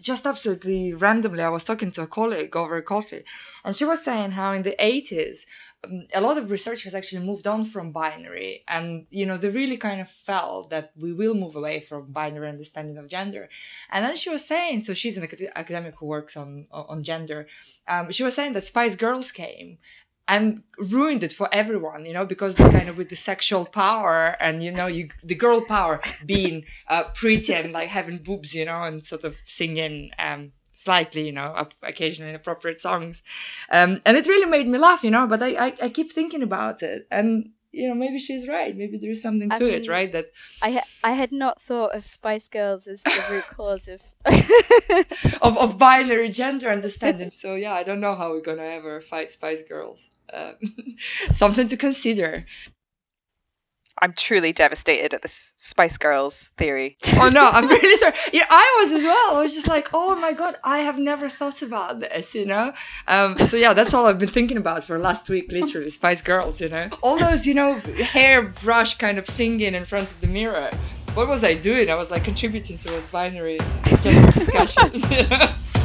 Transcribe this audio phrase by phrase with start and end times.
[0.00, 3.24] just absolutely randomly, I was talking to a colleague over coffee,
[3.64, 5.46] and she was saying how in the 80s,
[5.84, 9.48] um, a lot of research has actually moved on from binary and you know they
[9.48, 13.48] really kind of felt that we will move away from binary understanding of gender.
[13.90, 15.26] And then she was saying so she's an
[15.56, 17.46] academic who works on on gender
[17.88, 19.78] um, she was saying that spice girls came
[20.30, 20.62] and
[20.96, 24.62] ruined it for everyone you know because they kind of with the sexual power and
[24.62, 28.82] you know you the girl power being uh, pretty and like having boobs you know
[28.88, 33.22] and sort of singing um slightly, you know, occasionally inappropriate songs.
[33.70, 36.42] Um, and it really made me laugh, you know, but I, I, I keep thinking
[36.42, 37.06] about it.
[37.10, 38.74] And, you know, maybe she's right.
[38.74, 40.10] Maybe there's something I to mean, it, right?
[40.10, 40.26] That
[40.62, 44.02] I ha- I had not thought of Spice Girls as the root cause of
[45.40, 47.30] of of binary gender understanding.
[47.30, 50.09] so yeah, I don't know how we're gonna ever fight Spice Girls.
[50.32, 50.54] Um,
[51.30, 52.46] something to consider.
[54.02, 56.96] I'm truly devastated at this Spice Girls theory.
[57.16, 58.14] oh no, I'm really sorry.
[58.32, 59.36] Yeah, I was as well.
[59.36, 62.72] I was just like, oh my god, I have never thought about this, you know.
[63.06, 65.90] Um, so yeah, that's all I've been thinking about for last week, literally.
[65.90, 70.20] Spice Girls, you know, all those, you know, hairbrush kind of singing in front of
[70.20, 70.70] the mirror.
[71.14, 71.90] What was I doing?
[71.90, 75.10] I was like contributing towards binary discussions.
[75.10, 75.54] You know?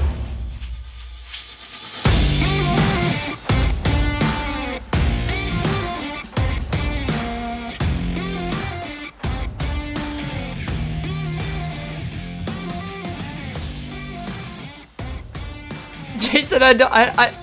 [16.36, 17.34] Jason, I don't, I,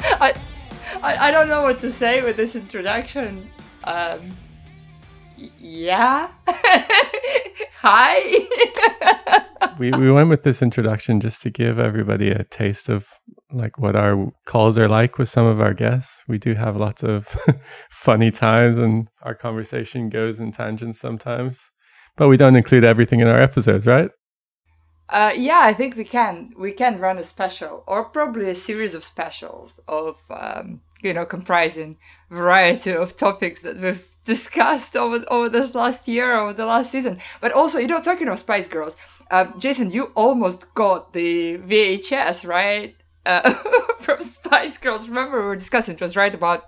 [0.00, 0.34] I,
[1.02, 3.46] I, I, don't know what to say with this introduction.
[3.84, 4.30] Um,
[5.58, 6.30] yeah.
[7.82, 8.48] Hi.
[9.78, 13.06] we we went with this introduction just to give everybody a taste of
[13.52, 16.24] like what our calls are like with some of our guests.
[16.26, 17.26] We do have lots of
[17.90, 21.70] funny times and our conversation goes in tangents sometimes.
[22.16, 24.10] But we don't include everything in our episodes, right?
[25.08, 26.52] Uh, yeah, I think we can.
[26.56, 31.24] We can run a special, or probably a series of specials of, um, you know,
[31.24, 31.96] comprising
[32.30, 37.18] variety of topics that we've discussed over over this last year, over the last season.
[37.40, 38.96] But also, you know, talking of Spice Girls,
[39.30, 43.54] uh, Jason, you almost got the VHS right uh,
[44.00, 45.08] from Spice Girls.
[45.08, 46.64] Remember, we were discussing it was right about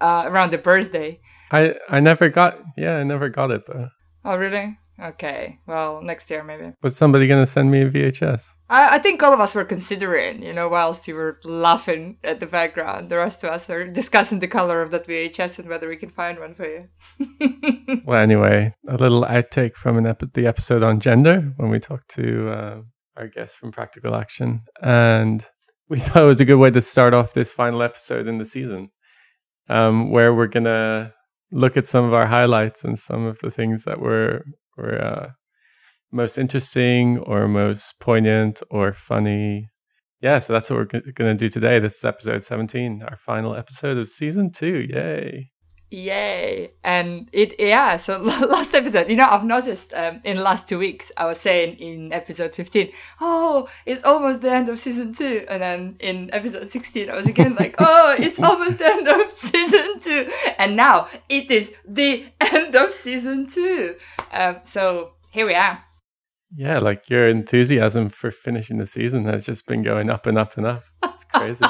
[0.00, 1.20] uh, around the birthday.
[1.50, 2.60] I I never got.
[2.76, 3.88] Yeah, I never got it though.
[4.26, 4.76] Oh, really?
[5.00, 6.72] Okay, well, next year maybe.
[6.82, 8.54] Was somebody going to send me a VHS?
[8.68, 12.40] I, I think all of us were considering, you know, whilst you were laughing at
[12.40, 15.88] the background, the rest of us were discussing the color of that VHS and whether
[15.88, 18.00] we can find one for you.
[18.04, 22.08] well, anyway, a little outtake from an ep- the episode on gender when we talked
[22.16, 22.80] to uh,
[23.16, 24.62] our guest from Practical Action.
[24.82, 25.46] And
[25.88, 28.44] we thought it was a good way to start off this final episode in the
[28.44, 28.90] season,
[29.68, 31.14] um, where we're going to
[31.52, 34.44] look at some of our highlights and some of the things that were
[34.78, 35.30] or uh,
[36.12, 39.68] most interesting or most poignant or funny.
[40.20, 41.78] Yeah, so that's what we're g- going to do today.
[41.78, 44.86] This is episode 17, our final episode of season two.
[44.90, 45.50] Yay.
[45.90, 46.72] Yay.
[46.84, 50.78] And it, yeah, so last episode, you know, I've noticed um, in the last two
[50.78, 52.90] weeks, I was saying in episode 15,
[53.20, 55.46] oh, it's almost the end of season two.
[55.48, 59.28] And then in episode 16, I was again like, oh, it's almost the end of
[59.36, 60.30] season two.
[60.58, 63.96] And now it is the end of season two.
[64.30, 65.84] Um, so here we are.
[66.54, 70.56] Yeah, like your enthusiasm for finishing the season has just been going up and up
[70.56, 70.82] and up.
[71.04, 71.64] It's crazy.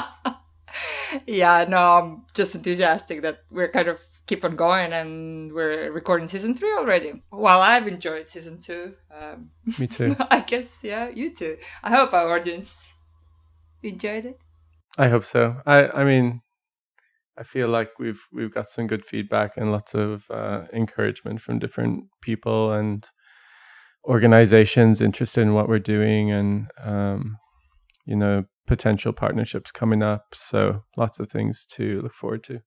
[1.27, 6.27] yeah, no, I'm just enthusiastic that we're kind of keep on going and we're recording
[6.27, 7.23] season three already.
[7.31, 8.93] Well, I've enjoyed season two.
[9.11, 10.15] Um, Me too.
[10.29, 11.57] I guess, yeah, you too.
[11.81, 12.93] I hope our audience
[13.81, 14.39] enjoyed it.
[14.99, 15.61] I hope so.
[15.65, 16.41] I, I mean,
[17.39, 21.57] I feel like we've we've got some good feedback and lots of uh, encouragement from
[21.57, 23.03] different people and
[24.03, 27.37] organizations interested in what we're doing and um,
[28.05, 30.35] you know potential partnerships coming up.
[30.35, 32.61] So lots of things to look forward to.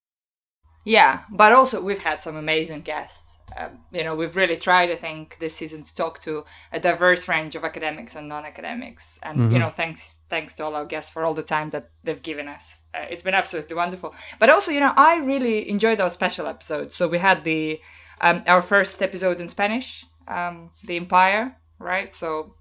[0.85, 3.21] Yeah, but also we've had some amazing guests.
[3.57, 7.29] Um, you know, we've really tried, I think, this season to talk to a diverse
[7.29, 9.53] range of academics and non-academics, and mm-hmm.
[9.53, 12.49] you know, thanks thanks to all our guests for all the time that they've given
[12.49, 12.77] us.
[12.95, 14.15] Uh, it's been absolutely wonderful.
[14.39, 16.97] But also, you know, I really enjoyed our special episodes.
[16.97, 17.81] So we had the
[18.23, 22.15] um, our first episode in Spanish, um, the Empire, right?
[22.15, 22.55] So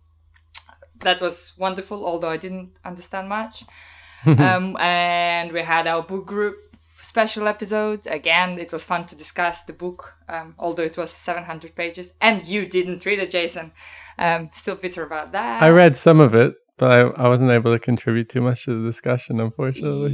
[1.00, 3.64] that was wonderful, although I didn't understand much.
[4.26, 6.71] um, and we had our book group
[7.12, 8.08] special episode.
[8.08, 12.14] Again, it was fun to discuss the book, um, although it was 700 pages.
[12.22, 13.74] And you didn't read it, Jason.
[14.18, 15.62] Um, still bitter about that.
[15.62, 18.80] I read some of it, but I, I wasn't able to contribute too much to
[18.80, 20.14] the discussion, unfortunately.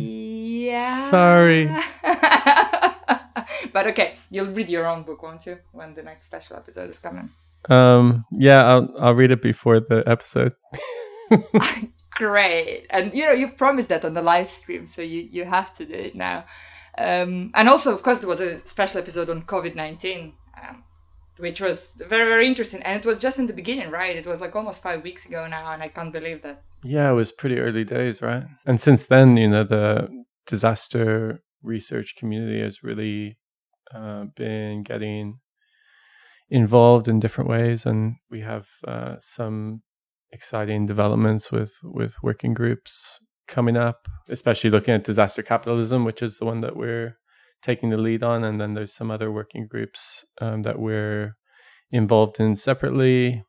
[0.69, 1.09] Yeah.
[1.11, 1.65] Sorry.
[3.73, 6.97] but okay, you'll read your own book, won't you, when the next special episode is
[6.97, 7.29] coming?
[7.69, 10.55] Um, yeah, I'll I'll read it before the episode.
[12.11, 12.87] Great.
[12.89, 15.85] And you know, you've promised that on the live stream, so you, you have to
[15.85, 16.45] do it now.
[16.97, 20.83] Um, and also, of course, there was a special episode on COVID 19, um,
[21.37, 22.81] which was very, very interesting.
[22.83, 24.15] And it was just in the beginning, right?
[24.15, 26.63] It was like almost five weeks ago now, and I can't believe that.
[26.83, 28.43] Yeah, it was pretty early days, right?
[28.65, 30.09] And since then, you know, the
[30.45, 33.37] disaster research community has really
[33.93, 35.39] uh, been getting
[36.49, 39.81] involved in different ways, and we have uh, some
[40.31, 46.37] exciting developments with with working groups coming up, especially looking at disaster capitalism, which is
[46.37, 47.17] the one that we're
[47.61, 51.35] taking the lead on, and then there's some other working groups um, that we're
[51.91, 53.43] involved in separately,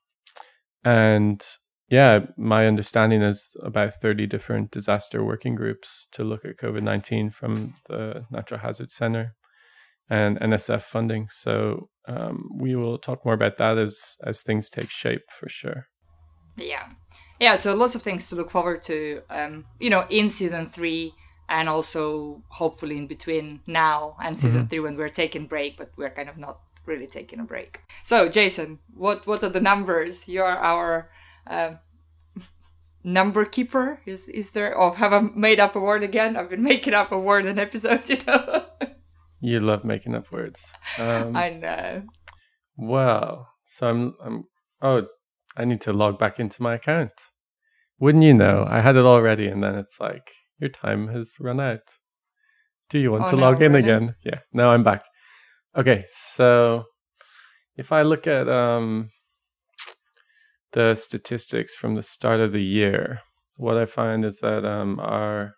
[0.85, 1.45] and
[1.91, 7.31] yeah, my understanding is about 30 different disaster working groups to look at COVID 19
[7.31, 9.35] from the Natural Hazard Center
[10.11, 11.29] and NSF funding.
[11.31, 15.87] So um, we will talk more about that as, as things take shape for sure.
[16.57, 16.89] Yeah.
[17.41, 21.15] Yeah, so lots of things to look forward to, um, you know, in season three
[21.49, 24.69] and also hopefully in between now and season mm-hmm.
[24.69, 27.81] three when we're taking break, but we're kind of not really taking a break.
[28.03, 30.27] So, Jason, what what are the numbers?
[30.27, 31.11] You're our
[31.47, 31.75] uh,
[33.05, 34.01] number keeper.
[34.07, 34.75] Is is there?
[34.75, 36.37] Or have I made up a word again?
[36.37, 38.11] I've been making up a word in episodes.
[38.11, 38.65] You know.
[39.41, 40.73] you love making up words.
[40.99, 42.03] Um, I know.
[42.77, 44.45] Well, so I'm I'm.
[44.81, 45.07] Oh,
[45.59, 47.13] I need to log back into my account.
[47.99, 48.65] Wouldn't you know?
[48.69, 51.81] I had it already, and then it's like your time has run out.
[52.89, 54.15] Do you want oh, to log in again?
[54.25, 54.39] Yeah.
[54.53, 55.05] Now I'm back.
[55.77, 56.85] Okay, so
[57.77, 59.11] if I look at um
[60.73, 63.21] the statistics from the start of the year,
[63.57, 65.53] what I find is that um, our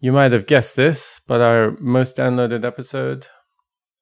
[0.00, 3.28] you might have guessed this, but our most downloaded episode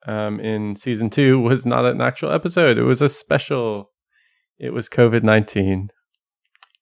[0.07, 2.79] um, in season two was not an actual episode.
[2.79, 3.91] It was a special.
[4.61, 5.89] It was COVID nineteen.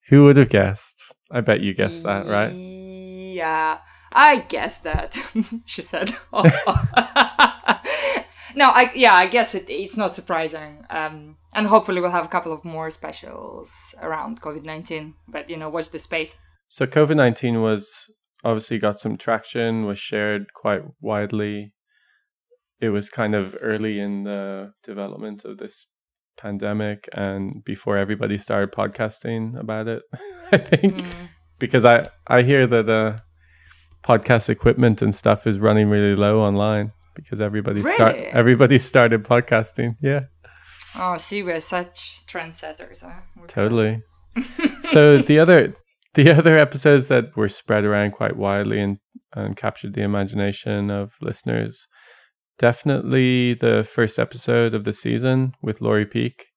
[0.09, 1.15] Who would have guessed?
[1.31, 2.51] I bet you guessed that, right?
[2.51, 3.77] Yeah,
[4.11, 5.17] I guessed that.
[5.65, 6.09] she said.
[6.33, 6.43] no,
[8.67, 10.85] I yeah, I guess it, it's not surprising.
[10.89, 13.71] Um, and hopefully we'll have a couple of more specials
[14.01, 15.13] around COVID nineteen.
[15.29, 16.35] But you know, watch the space.
[16.67, 18.11] So COVID nineteen was
[18.43, 21.71] obviously got some traction, was shared quite widely.
[22.81, 25.87] It was kind of early in the development of this
[26.39, 30.03] pandemic and before everybody started podcasting about it,
[30.51, 30.95] I think.
[30.95, 31.29] Mm.
[31.59, 33.19] Because I, I hear that uh,
[34.03, 37.93] podcast equipment and stuff is running really low online because everybody really?
[37.93, 39.95] start everybody started podcasting.
[40.01, 40.21] Yeah.
[40.97, 43.21] Oh, see, we're such trendsetters, huh?
[43.37, 44.03] We're totally.
[44.81, 45.75] so the other
[46.15, 48.97] the other episodes that were spread around quite widely and,
[49.35, 51.87] and captured the imagination of listeners,
[52.59, 56.47] definitely the first episode of the season with Lori Peek,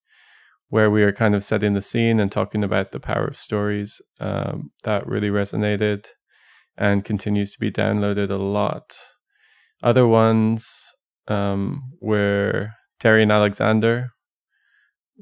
[0.68, 4.02] where we are kind of setting the scene and talking about the power of stories.
[4.20, 6.06] Um, that really resonated
[6.76, 8.92] and continues to be downloaded a lot.
[9.82, 10.92] Other ones
[11.28, 14.10] um, were Terry and Alexander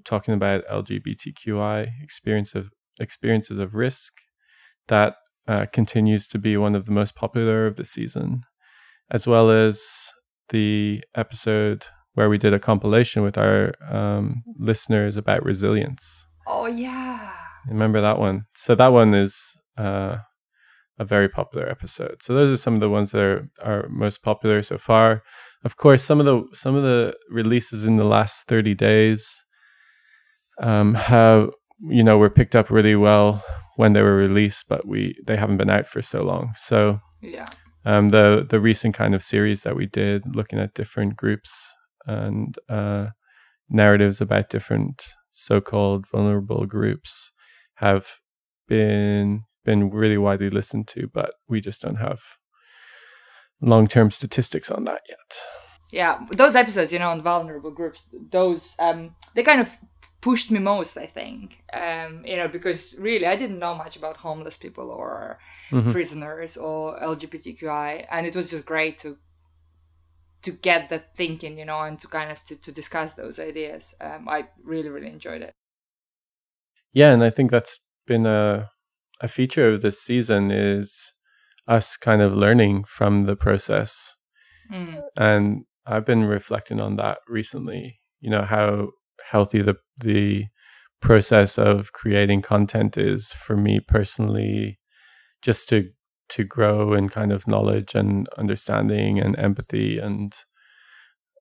[0.05, 4.15] talking about LGBTQI experience of experiences of risk.
[4.89, 5.17] That
[5.47, 8.43] uh, continues to be one of the most popular of the season,
[9.11, 10.11] as well as
[10.51, 16.27] the episode where we did a compilation with our um, listeners about resilience.
[16.47, 17.33] Oh yeah,
[17.69, 18.45] remember that one?
[18.55, 20.19] So that one is uh,
[20.99, 22.23] a very popular episode.
[22.23, 25.23] So those are some of the ones that are, are most popular so far.
[25.65, 29.45] Of course, some of the some of the releases in the last thirty days
[30.61, 33.43] um, have you know were picked up really well
[33.77, 36.53] when they were released, but we they haven't been out for so long.
[36.55, 37.51] So yeah,
[37.85, 41.75] um, the the recent kind of series that we did, looking at different groups
[42.07, 43.09] and uh,
[43.69, 47.33] narratives about different so-called vulnerable groups,
[47.77, 48.21] have
[48.69, 52.21] been been really widely listened to, but we just don't have
[53.61, 55.41] long term statistics on that yet.
[55.93, 59.77] Yeah, those episodes, you know, on vulnerable groups, those um, they kind of
[60.21, 61.63] pushed me most, I think.
[61.73, 65.39] Um, you know, because really I didn't know much about homeless people or
[65.71, 65.91] mm-hmm.
[65.93, 69.17] prisoners or LGBTQI, and it was just great to
[70.43, 73.95] to get that thinking, you know, and to kind of to, to discuss those ideas.
[74.01, 75.53] Um, I really really enjoyed it.
[76.93, 78.71] Yeah, and I think that's been a
[79.21, 81.13] a feature of this season is
[81.69, 84.15] us kind of learning from the process.
[84.73, 85.03] Mm.
[85.19, 88.91] And I've been reflecting on that recently, you know, how
[89.29, 90.47] healthy the the
[91.01, 94.79] process of creating content is for me personally
[95.43, 95.91] just to
[96.29, 100.35] to grow in kind of knowledge and understanding and empathy and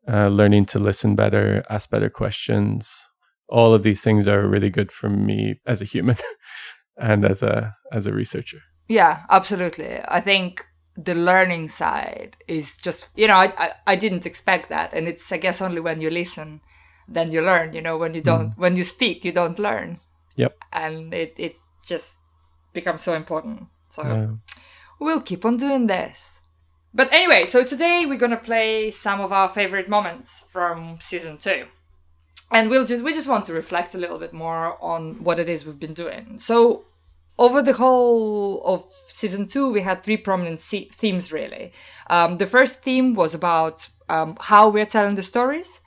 [0.07, 3.05] uh, learning to listen better, ask better questions.
[3.47, 6.15] All of these things are really good for me as a human.
[6.99, 8.61] and as a as a researcher.
[8.87, 9.99] Yeah, absolutely.
[10.07, 14.93] I think the learning side is just you know I, I, I didn't expect that,
[14.93, 16.61] and it's I guess only when you listen
[17.11, 17.73] then you learn.
[17.73, 18.57] You know when you don't mm.
[18.57, 19.99] when you speak you don't learn.
[20.35, 20.57] Yep.
[20.71, 22.17] And it it just
[22.73, 23.67] becomes so important.
[23.89, 24.27] So yeah.
[24.99, 26.41] we'll keep on doing this.
[26.93, 31.65] But anyway, so today we're gonna play some of our favorite moments from season two
[32.51, 35.49] and we'll just we just want to reflect a little bit more on what it
[35.49, 36.39] is we've been doing.
[36.39, 36.85] So
[37.37, 41.71] over the whole of season two, we had three prominent se- themes really.
[42.09, 45.81] Um, the first theme was about um, how we're telling the stories.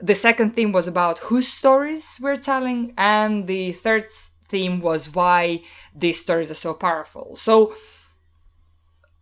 [0.00, 4.06] The second theme was about whose stories we're telling, and the third
[4.48, 5.62] theme was why
[5.94, 7.36] these stories are so powerful.
[7.36, 7.74] So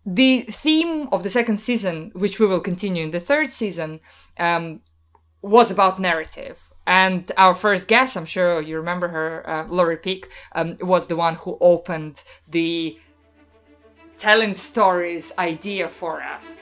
[0.04, 4.00] the theme of the second season, which we will continue in the third season,
[4.38, 4.80] um,
[5.42, 6.72] was about narrative.
[6.86, 11.16] And our first guest, I'm sure you remember her, uh, Lori Peek, um, was the
[11.16, 12.98] one who opened the
[14.18, 16.56] telling stories idea for us.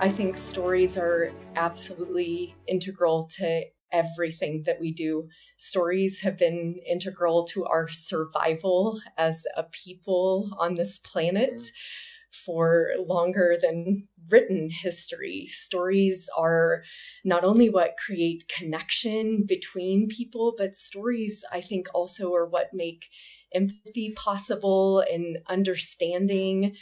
[0.00, 5.28] I think stories are absolutely integral to everything that we do.
[5.56, 12.44] Stories have been integral to our survival as a people on this planet mm-hmm.
[12.44, 15.46] for longer than written history.
[15.46, 16.84] Stories are
[17.24, 23.06] not only what create connection between people, but stories, I think, also are what make
[23.52, 26.76] empathy possible and understanding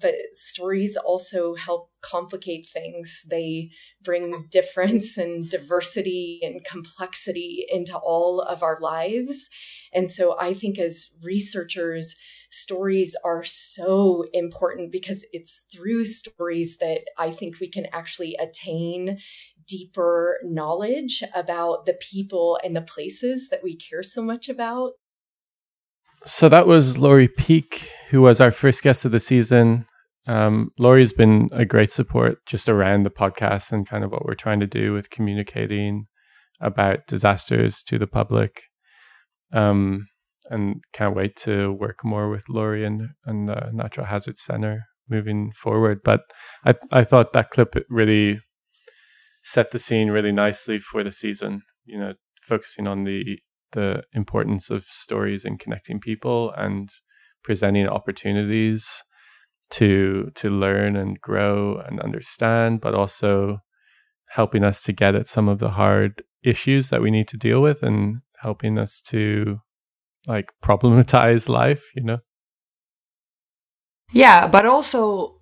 [0.00, 3.22] but stories also help complicate things.
[3.28, 3.70] They
[4.02, 4.42] bring mm-hmm.
[4.50, 9.48] difference and diversity and complexity into all of our lives.
[9.92, 12.16] And so I think as researchers,
[12.50, 19.18] stories are so important because it's through stories that I think we can actually attain
[19.66, 24.92] deeper knowledge about the people and the places that we care so much about.
[26.26, 29.84] So that was Lori Peek, who was our first guest of the season.
[30.26, 34.34] Um, Lori's been a great support just around the podcast and kind of what we're
[34.34, 36.06] trying to do with communicating
[36.62, 38.62] about disasters to the public.
[39.52, 40.06] Um,
[40.48, 45.52] and can't wait to work more with Lori and, and the Natural Hazard Center moving
[45.52, 46.00] forward.
[46.02, 46.22] But
[46.64, 48.40] I, I thought that clip really
[49.42, 53.40] set the scene really nicely for the season, you know, focusing on the
[53.74, 56.88] the importance of stories and connecting people and
[57.42, 59.04] presenting opportunities
[59.70, 63.58] to to learn and grow and understand, but also
[64.30, 67.60] helping us to get at some of the hard issues that we need to deal
[67.60, 69.60] with and helping us to
[70.26, 72.18] like problematize life, you know.
[74.12, 75.40] Yeah, but also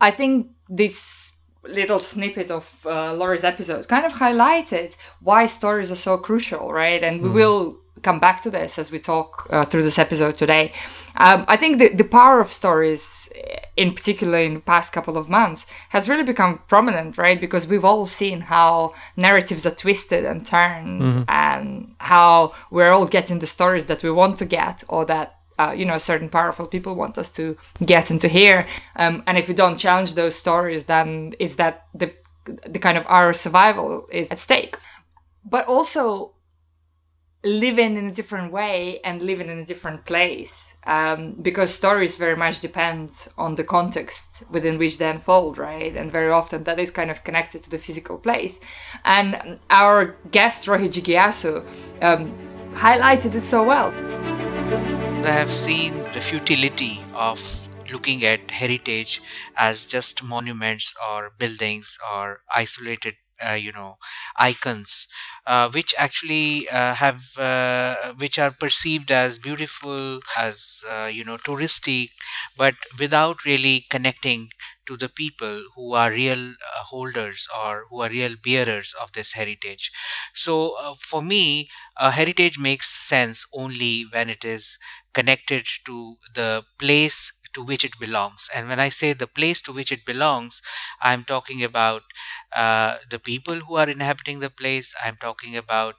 [0.00, 1.21] I think this
[1.64, 7.02] little snippet of uh, Lori's episode kind of highlighted why stories are so crucial, right?
[7.02, 7.34] And we mm.
[7.34, 10.72] will come back to this as we talk uh, through this episode today.
[11.16, 13.28] Um, I think the, the power of stories,
[13.76, 17.40] in particular in the past couple of months, has really become prominent, right?
[17.40, 21.22] Because we've all seen how narratives are twisted and turned, mm-hmm.
[21.28, 25.72] and how we're all getting the stories that we want to get, or that uh,
[25.72, 28.66] you know certain powerful people want us to get and to hear.
[28.96, 32.12] Um, and if we don't challenge those stories, then is that the
[32.44, 34.76] the kind of our survival is at stake.
[35.44, 36.34] But also
[37.44, 42.36] living in a different way and living in a different place um, because stories very
[42.36, 46.92] much depend on the context within which they unfold right and very often that is
[46.92, 48.60] kind of connected to the physical place
[49.04, 51.64] and our guest rohit jigyasu
[52.00, 52.32] um,
[52.74, 53.92] highlighted it so well.
[55.24, 57.38] I have seen the futility of
[57.90, 59.20] looking at heritage
[59.56, 63.14] as just monuments or buildings or isolated
[63.46, 63.96] uh, you know
[64.36, 65.06] icons
[65.46, 71.36] uh, which actually uh, have uh, which are perceived as beautiful as uh, you know
[71.36, 72.10] touristic
[72.56, 74.48] but without really connecting
[74.86, 79.32] to the people who are real uh, holders or who are real bearers of this
[79.32, 79.92] heritage.
[80.34, 84.78] So for me heritage makes sense only when it is
[85.14, 88.48] connected to the place to which it belongs.
[88.54, 90.62] And when I say the place to which it belongs,
[91.00, 92.02] I'm talking about
[92.54, 94.94] uh, the people who are inhabiting the place.
[95.04, 95.96] I'm talking about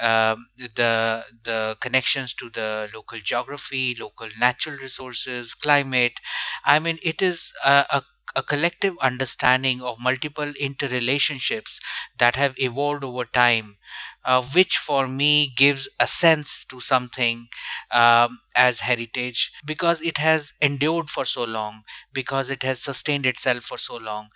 [0.00, 6.20] um, the the connections to the local geography, local natural resources, climate.
[6.64, 8.02] I mean, it is a, a
[8.34, 11.80] a collective understanding of multiple interrelationships
[12.18, 13.76] that have evolved over time,
[14.24, 17.48] uh, which for me gives a sense to something
[17.92, 23.62] um, as heritage because it has endured for so long, because it has sustained itself
[23.62, 24.30] for so long.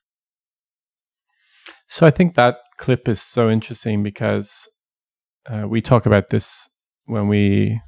[1.89, 4.69] So I think that clip is so interesting because
[5.49, 6.69] uh, we talk about this
[7.07, 7.81] when we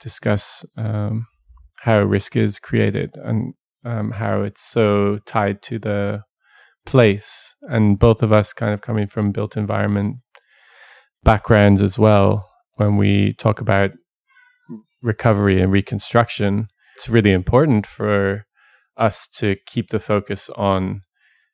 [0.00, 1.26] discuss um,
[1.80, 6.22] how risk is created and um, how it's so tied to the
[6.86, 7.54] place.
[7.62, 10.16] And both of us kind of coming from built environment
[11.22, 12.48] backgrounds as well.
[12.76, 13.92] When we talk about
[15.02, 18.46] recovery and reconstruction, it's really important for
[18.96, 21.02] us to keep the focus on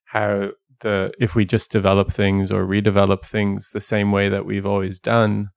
[0.06, 4.66] how the if we just develop things or redevelop things the same way that we've
[4.66, 5.48] always done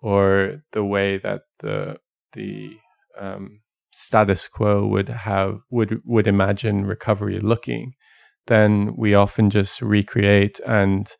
[0.00, 1.98] or the way that the
[2.32, 2.70] the
[3.18, 3.60] um,
[3.98, 7.94] status quo would have would would imagine recovery looking,
[8.46, 11.10] then we often just recreate and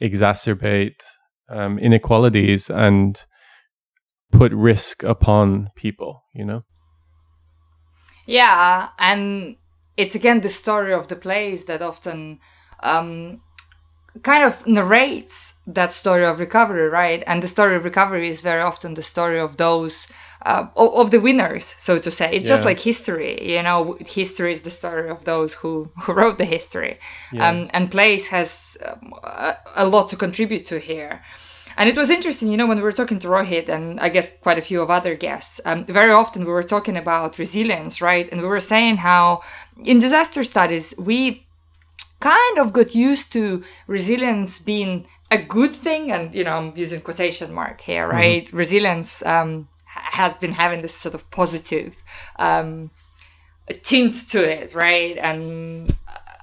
[0.00, 1.02] exacerbate
[1.50, 3.26] um, inequalities and
[4.30, 6.22] put risk upon people.
[6.32, 6.62] You know.
[8.24, 9.56] Yeah, and
[9.96, 12.38] it's again the story of the place that often
[12.84, 13.40] um,
[14.22, 17.24] kind of narrates that story of recovery, right?
[17.26, 20.06] And the story of recovery is very often the story of those
[20.44, 22.34] uh, of the winners, so to say.
[22.34, 22.54] It's yeah.
[22.54, 23.98] just like history, you know.
[24.00, 26.98] History is the story of those who who wrote the history,
[27.32, 27.48] yeah.
[27.48, 31.22] um, and place has um, a, a, lot to contribute to here.
[31.76, 34.32] And it was interesting, you know, when we were talking to Rohit and I guess
[34.42, 35.60] quite a few of other guests.
[35.64, 38.28] Um, very often we were talking about resilience, right?
[38.32, 39.42] And we were saying how
[39.84, 41.46] in disaster studies we
[42.20, 47.00] kind of got used to resilience being a good thing and you know i'm using
[47.00, 48.16] quotation mark here mm-hmm.
[48.16, 48.56] right mm-hmm.
[48.56, 49.68] resilience um,
[50.10, 52.02] has been having this sort of positive
[52.38, 52.90] um,
[53.82, 55.94] tint to it right and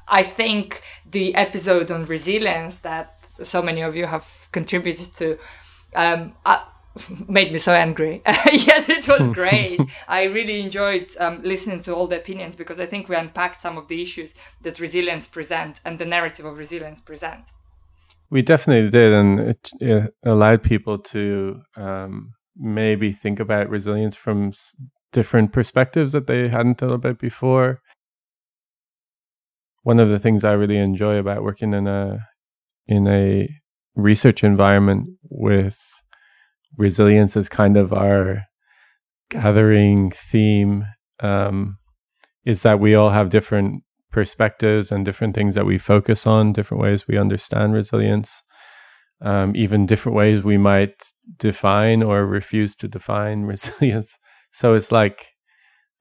[0.08, 5.38] i think the episode on resilience that so many of you have contributed to
[5.96, 6.64] um, uh,
[7.28, 8.22] made me so angry.
[8.26, 9.80] Yet it was great.
[10.08, 13.78] I really enjoyed um, listening to all the opinions because I think we unpacked some
[13.78, 17.50] of the issues that resilience present and the narrative of resilience present.
[18.30, 24.54] We definitely did, and it, it allowed people to um, maybe think about resilience from
[25.12, 27.82] different perspectives that they hadn't thought about before.
[29.84, 32.28] One of the things I really enjoy about working in a
[32.88, 33.50] in a
[33.96, 35.80] research environment with
[36.78, 38.44] resilience is kind of our
[39.30, 40.86] gathering theme
[41.22, 41.78] um,
[42.46, 46.82] is that we all have different perspectives and different things that we focus on, different
[46.82, 48.44] ways we understand resilience,
[49.22, 50.96] um, even different ways we might
[51.38, 54.18] define or refuse to define resilience.
[54.52, 55.26] So it's like,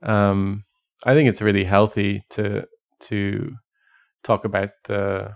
[0.02, 0.64] um,
[1.04, 2.64] I think it's really healthy to
[3.00, 3.52] to
[4.22, 5.34] talk about the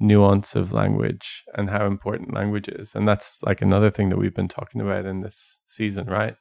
[0.00, 2.94] nuance of language and how important language is.
[2.94, 6.36] And that's like another thing that we've been talking about in this season, right?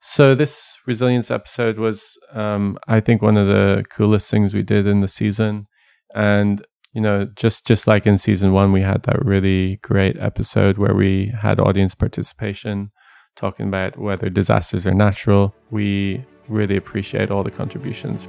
[0.00, 4.86] So this resilience episode was, um, I think, one of the coolest things we did
[4.86, 5.66] in the season.
[6.14, 6.64] And
[6.96, 10.94] you know, just just like in season one, we had that really great episode where
[10.94, 12.90] we had audience participation,
[13.36, 15.54] talking about whether disasters are natural.
[15.70, 18.26] We really appreciate all the contributions.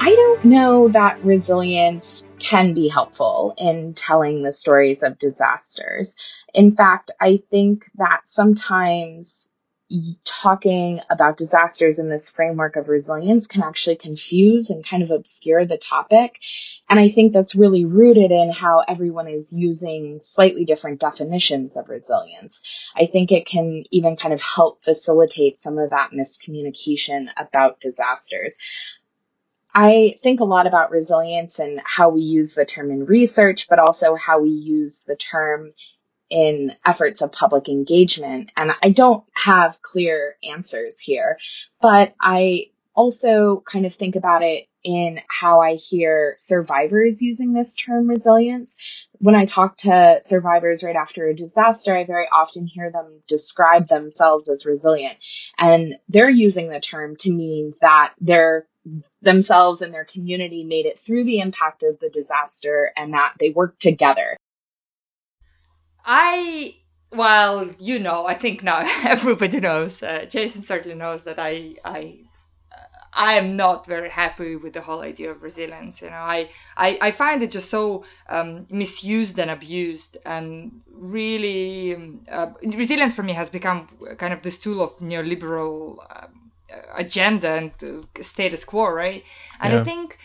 [0.00, 6.16] I don't know that resilience can be helpful in telling the stories of disasters.
[6.54, 9.50] In fact, I think that sometimes
[10.24, 15.64] talking about disasters in this framework of resilience can actually confuse and kind of obscure
[15.64, 16.40] the topic.
[16.88, 21.88] And I think that's really rooted in how everyone is using slightly different definitions of
[21.88, 22.60] resilience.
[22.96, 28.56] I think it can even kind of help facilitate some of that miscommunication about disasters.
[29.74, 33.78] I think a lot about resilience and how we use the term in research, but
[33.78, 35.72] also how we use the term
[36.30, 38.50] in efforts of public engagement.
[38.56, 41.38] And I don't have clear answers here,
[41.82, 47.76] but I also kind of think about it in how I hear survivors using this
[47.76, 48.76] term resilience.
[49.18, 53.88] When I talk to survivors right after a disaster, I very often hear them describe
[53.88, 55.18] themselves as resilient.
[55.58, 58.66] And they're using the term to mean that they're
[59.20, 63.50] themselves and their community made it through the impact of the disaster and that they
[63.50, 64.36] worked together.
[66.12, 66.74] I,
[67.12, 70.02] well, you know, I think now everybody knows.
[70.02, 72.18] Uh, Jason certainly knows that I, I,
[72.72, 76.02] uh, I am not very happy with the whole idea of resilience.
[76.02, 81.94] You know, I, I, I find it just so um, misused and abused, and really,
[81.94, 83.86] um, uh, resilience for me has become
[84.18, 85.98] kind of this tool of neoliberal.
[86.10, 86.50] Um,
[86.94, 89.24] agenda and uh, status quo, right?
[89.60, 89.80] And Yeah.
[89.80, 90.18] I think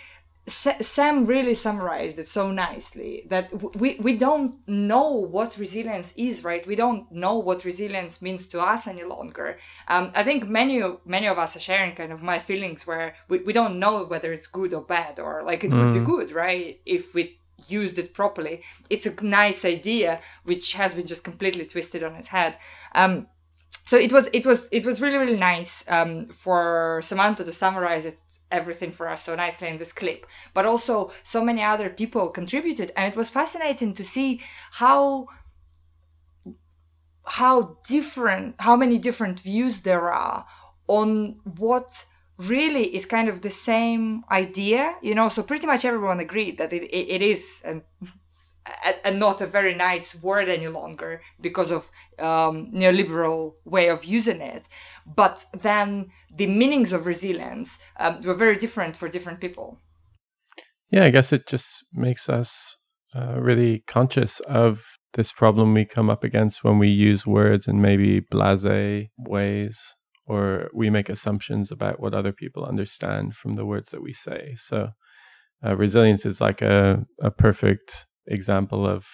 [0.47, 6.65] Sam really summarized it so nicely that we, we don't know what resilience is, right?
[6.67, 9.57] We don't know what resilience means to us any longer.
[9.87, 13.15] Um, I think many of, many of us are sharing kind of my feelings where
[13.27, 16.31] we, we don't know whether it's good or bad or like it would be good,
[16.31, 16.79] right?
[16.85, 18.61] If we used it properly.
[18.89, 22.57] It's a nice idea which has been just completely twisted on its head.
[22.93, 23.27] Um,
[23.85, 28.05] so it was it was it was really really nice um, for Samantha to summarize
[28.05, 28.19] it
[28.55, 30.25] everything for us so nicely in this clip.
[30.53, 34.41] But also so many other people contributed and it was fascinating to see
[34.71, 35.27] how
[37.27, 40.45] how different how many different views there are
[40.87, 42.05] on what
[42.37, 45.29] really is kind of the same idea you know?
[45.29, 47.83] So pretty much everyone agreed that it, it, it is an
[49.03, 54.41] and not a very nice word any longer because of um, neoliberal way of using
[54.41, 54.65] it.
[55.05, 59.79] But then the meanings of resilience um, were very different for different people.
[60.89, 62.77] Yeah, I guess it just makes us
[63.15, 67.81] uh, really conscious of this problem we come up against when we use words in
[67.81, 69.95] maybe blase ways
[70.27, 74.53] or we make assumptions about what other people understand from the words that we say.
[74.55, 74.89] So,
[75.65, 79.07] uh, resilience is like a, a perfect example of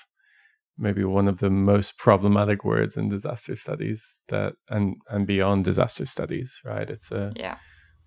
[0.78, 6.06] maybe one of the most problematic words in disaster studies that and and beyond disaster
[6.06, 6.90] studies right?
[6.90, 7.58] It's a Yeah.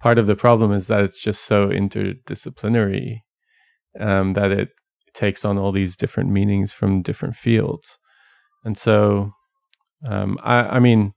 [0.01, 3.21] part of the problem is that it's just so interdisciplinary
[4.01, 4.71] um, that it
[5.13, 7.99] takes on all these different meanings from different fields.
[8.65, 9.33] And so
[10.09, 11.13] um, I, I mean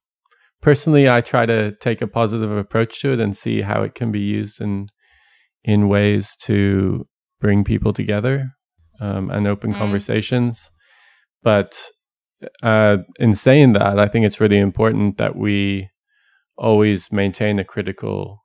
[0.61, 4.11] personally i try to take a positive approach to it and see how it can
[4.11, 4.87] be used in
[5.63, 7.05] in ways to
[7.39, 8.51] bring people together
[8.99, 9.77] um, and open Mm.
[9.77, 10.71] conversations.
[11.43, 11.91] But
[12.63, 15.89] uh, in saying that, I think it's really important that we
[16.57, 18.41] always maintain a critical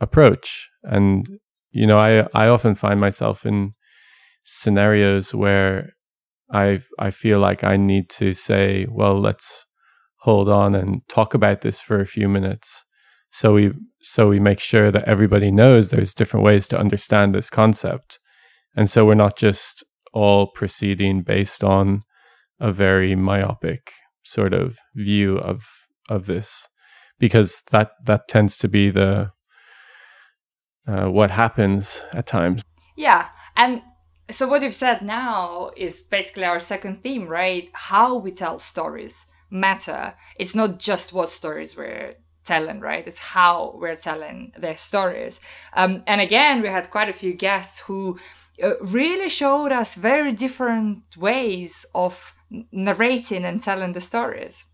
[0.00, 0.68] approach.
[0.82, 1.26] And
[1.70, 3.72] you know, I I often find myself in
[4.44, 5.90] scenarios where
[6.52, 9.66] I I feel like I need to say, well, let's
[10.20, 12.84] hold on and talk about this for a few minutes.
[13.30, 17.50] So we so we make sure that everybody knows there's different ways to understand this
[17.50, 18.18] concept.
[18.76, 22.02] And so we're not just all proceeding based on
[22.60, 25.62] a very myopic sort of view of
[26.08, 26.68] of this
[27.18, 29.30] because that that tends to be the
[30.86, 32.62] uh, what happens at times.
[32.96, 33.28] Yeah.
[33.56, 33.82] And
[34.30, 37.70] so what you've said now is basically our second theme, right?
[37.72, 40.14] How we tell stories matter.
[40.36, 43.06] It's not just what stories we're telling, right?
[43.06, 45.40] It's how we're telling their stories.
[45.74, 48.18] Um, and again, we had quite a few guests who
[48.62, 52.34] uh, really showed us very different ways of
[52.72, 54.64] narrating and telling the stories.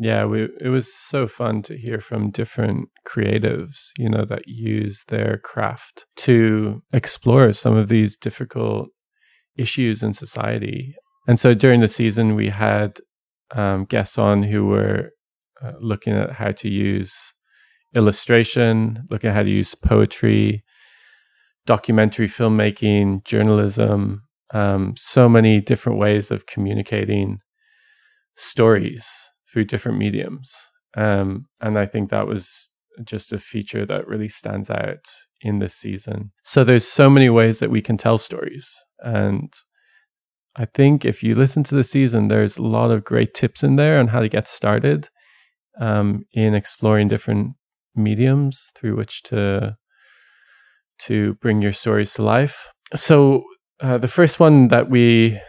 [0.00, 5.04] Yeah, we, it was so fun to hear from different creatives, you know, that use
[5.08, 8.90] their craft to explore some of these difficult
[9.56, 10.94] issues in society.
[11.26, 12.98] And so during the season, we had
[13.54, 15.10] um, guests on who were
[15.60, 17.34] uh, looking at how to use
[17.96, 20.62] illustration, looking at how to use poetry,
[21.68, 24.22] documentary filmmaking, journalism,
[24.54, 27.40] um, so many different ways of communicating
[28.34, 29.06] stories
[29.52, 30.50] through different mediums.
[30.96, 32.70] Um, and I think that was
[33.04, 35.04] just a feature that really stands out
[35.42, 36.32] in this season.
[36.42, 38.74] So there's so many ways that we can tell stories.
[39.00, 39.52] And
[40.56, 43.76] I think if you listen to the season, there's a lot of great tips in
[43.76, 45.10] there on how to get started
[45.78, 47.56] um, in exploring different
[47.94, 49.76] mediums through which to
[51.02, 52.66] to bring your stories to life.
[52.94, 53.44] So
[53.80, 55.40] uh, the first one that we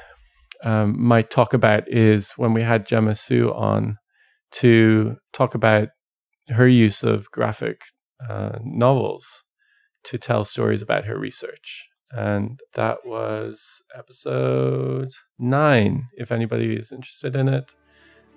[0.63, 3.97] um, might talk about is when we had Gemma Sou on
[4.51, 5.89] to talk about
[6.49, 7.81] her use of graphic
[8.27, 9.45] uh, novels
[10.03, 11.87] to tell stories about her research.
[12.11, 16.07] And that was episode nine.
[16.13, 17.75] If anybody is interested in it,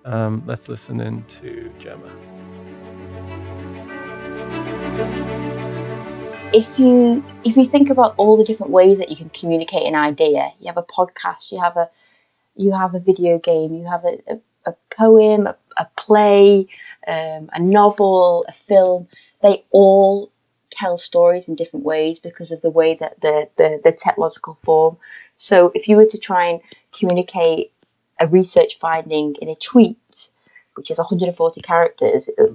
[0.04, 2.10] um, let's listen in to Gemma.
[6.52, 9.94] If you if you think about all the different ways that you can communicate an
[9.94, 11.88] idea you have a podcast you have a
[12.54, 16.66] you have a video game you have a, a, a poem a, a play
[17.06, 19.08] um, a novel a film
[19.42, 20.32] they all
[20.72, 24.96] tell stories in different ways because of the way that the, the, the technological form.
[25.36, 26.60] So if you were to try and
[26.96, 27.72] communicate
[28.18, 29.98] a research finding in a tweet
[30.74, 32.54] which is 140 characters it,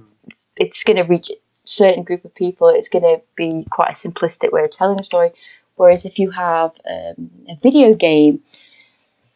[0.55, 1.29] it's going to reach
[1.67, 5.03] certain group of people, it's going to be quite a simplistic way of telling a
[5.03, 5.31] story.
[5.75, 8.41] Whereas if you have um, a video game,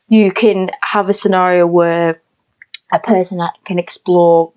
[0.07, 2.21] you can have a scenario where
[2.91, 4.51] a person can explore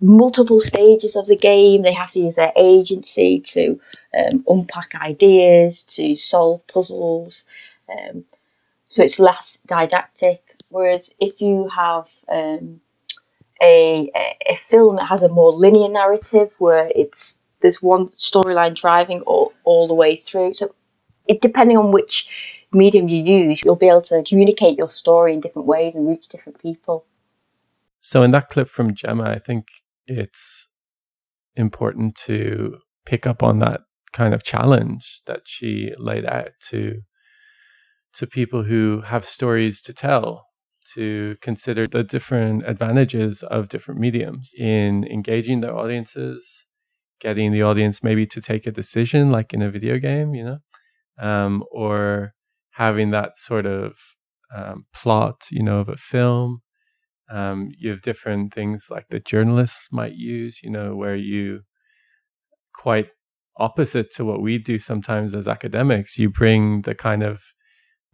[0.00, 1.82] multiple stages of the game.
[1.82, 3.80] They have to use their agency to
[4.16, 7.44] um, unpack ideas, to solve puzzles.
[7.88, 8.24] Um,
[8.88, 10.56] so it's less didactic.
[10.70, 12.80] Whereas if you have um,
[13.62, 14.10] a,
[14.46, 19.52] a film that has a more linear narrative where it's there's one storyline driving all,
[19.64, 20.54] all the way through.
[20.54, 20.74] So
[21.26, 22.26] it depending on which
[22.72, 26.28] medium you use, you'll be able to communicate your story in different ways and reach
[26.28, 27.06] different people.
[28.00, 29.66] So in that clip from Gemma, I think
[30.06, 30.68] it's
[31.56, 37.02] important to pick up on that kind of challenge that she laid out to
[38.14, 40.47] to people who have stories to tell
[40.94, 46.66] to consider the different advantages of different mediums in engaging their audiences
[47.20, 50.58] getting the audience maybe to take a decision like in a video game you know
[51.18, 52.34] um, or
[52.72, 53.96] having that sort of
[54.54, 56.62] um, plot you know of a film.
[57.30, 61.60] Um, you have different things like the journalists might use, you know, where you
[62.72, 63.10] quite
[63.58, 67.42] opposite to what we do sometimes as academics, you bring the kind of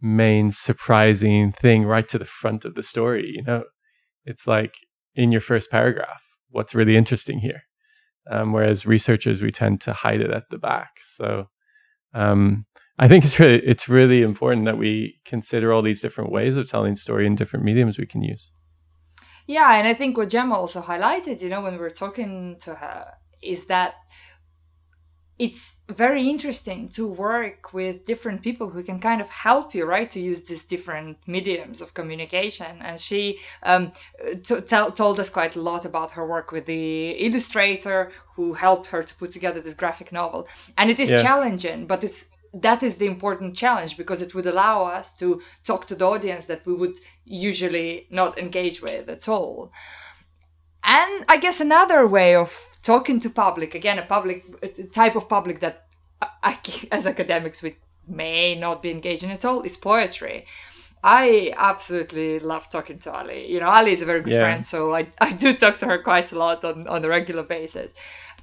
[0.01, 3.63] main surprising thing right to the front of the story, you know.
[4.25, 4.75] It's like
[5.15, 7.61] in your first paragraph, what's really interesting here.
[8.29, 10.97] Um, whereas researchers, we tend to hide it at the back.
[11.01, 11.47] So
[12.13, 12.65] um,
[12.97, 16.69] I think it's really it's really important that we consider all these different ways of
[16.69, 18.53] telling story in different mediums we can use.
[19.47, 22.73] Yeah, and I think what Gemma also highlighted, you know, when we were talking to
[22.73, 23.05] her,
[23.43, 23.93] is that
[25.37, 30.09] it's very interesting to work with different people who can kind of help you right
[30.11, 32.77] to use these different mediums of communication.
[32.81, 33.91] And she um,
[34.43, 38.87] t- t- told us quite a lot about her work with the illustrator who helped
[38.87, 40.47] her to put together this graphic novel.
[40.77, 41.21] And it is yeah.
[41.21, 45.85] challenging but it's that is the important challenge because it would allow us to talk
[45.87, 49.73] to the audience that we would usually not engage with at all
[50.85, 55.27] and i guess another way of talking to public again a public a type of
[55.27, 55.87] public that
[56.21, 56.57] uh, I,
[56.91, 60.45] as academics we may not be engaging at all is poetry
[61.07, 63.45] I absolutely love talking to Ali.
[63.51, 64.39] You know, Ali is a very good yeah.
[64.39, 67.43] friend, so I, I do talk to her quite a lot on, on a regular
[67.43, 67.93] basis.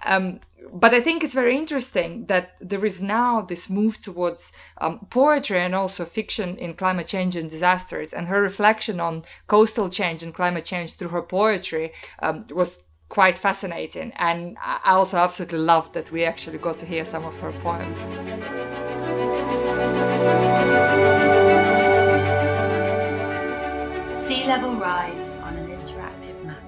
[0.04, 0.38] Um,
[0.72, 5.58] but I think it's very interesting that there is now this move towards um, poetry
[5.58, 8.12] and also fiction in climate change and disasters.
[8.12, 13.36] And her reflection on coastal change and climate change through her poetry um, was quite
[13.38, 14.12] fascinating.
[14.14, 17.98] And I also absolutely loved that we actually got to hear some of her poems.
[24.42, 26.64] Sea level rise on an interactive map.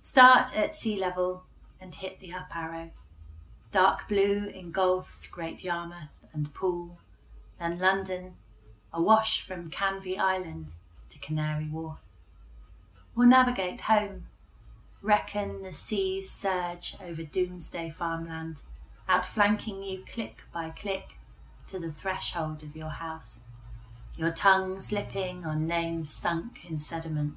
[0.00, 1.42] Start at sea level
[1.80, 2.92] and hit the up arrow.
[3.72, 7.00] Dark blue engulfs Great Yarmouth and Poole,
[7.58, 8.34] then London,
[8.92, 10.74] awash from Canvey Island
[11.10, 11.98] to Canary Wharf.
[13.16, 14.26] Or navigate home,
[15.02, 18.62] reckon the sea's surge over doomsday farmland,
[19.08, 21.16] outflanking you click by click
[21.66, 23.40] to the threshold of your house,
[24.18, 27.36] your tongue slipping on names sunk in sediment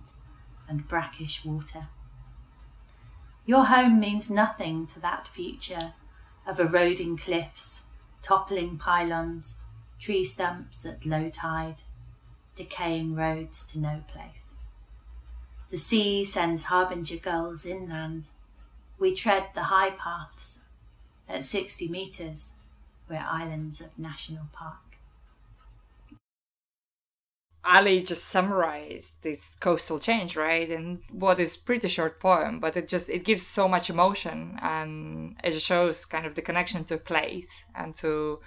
[0.67, 1.89] and brackish water.
[3.45, 5.93] Your home means nothing to that future
[6.47, 7.83] of eroding cliffs,
[8.23, 9.57] toppling pylons,
[9.99, 11.83] tree stumps at low tide,
[12.55, 14.55] decaying roads to no place.
[15.69, 18.29] The sea sends harbinger gulls inland.
[18.97, 20.61] We tread the high paths.
[21.29, 22.53] At 60 metres,
[23.07, 24.90] we're islands of national park.
[27.63, 30.69] Ali just summarized this coastal change, right?
[30.69, 35.35] In what is pretty short poem, but it just it gives so much emotion and
[35.43, 38.39] it shows kind of the connection to a place and to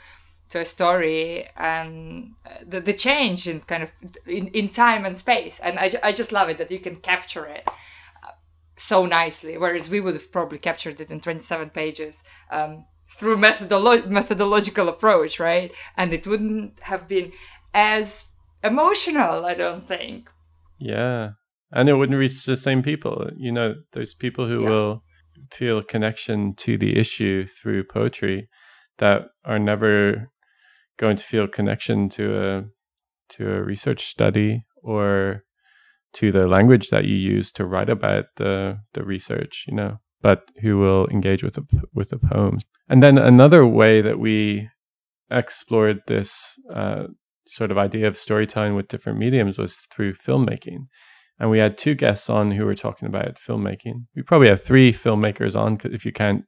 [0.50, 2.35] to a story and
[2.66, 3.92] the, the change in kind of
[4.27, 5.61] in, in time and space.
[5.62, 7.68] And I, I just love it that you can capture it
[8.22, 8.33] uh,
[8.77, 12.24] so nicely, whereas we would have probably captured it in 27 pages.
[12.50, 15.72] Um, through methodolo- methodological approach, right?
[15.96, 17.33] And it wouldn't have been
[17.72, 18.27] as
[18.64, 20.29] emotional, I don't think.
[20.79, 21.31] Yeah.
[21.70, 23.31] And it wouldn't reach the same people.
[23.37, 24.68] You know, there's people who yeah.
[24.68, 25.03] will
[25.53, 28.48] feel connection to the issue through poetry
[28.98, 30.31] that are never
[30.96, 32.64] going to feel connection to a
[33.31, 35.42] to a research study or
[36.12, 40.50] to the language that you use to write about the the research, you know, but
[40.62, 42.64] who will engage with the with the poems.
[42.88, 44.68] And then another way that we
[45.31, 47.05] explored this uh,
[47.46, 50.87] sort of idea of storytelling with different mediums was through filmmaking.
[51.38, 54.04] And we had two guests on who were talking about filmmaking.
[54.14, 56.44] We probably have three filmmakers on, if you count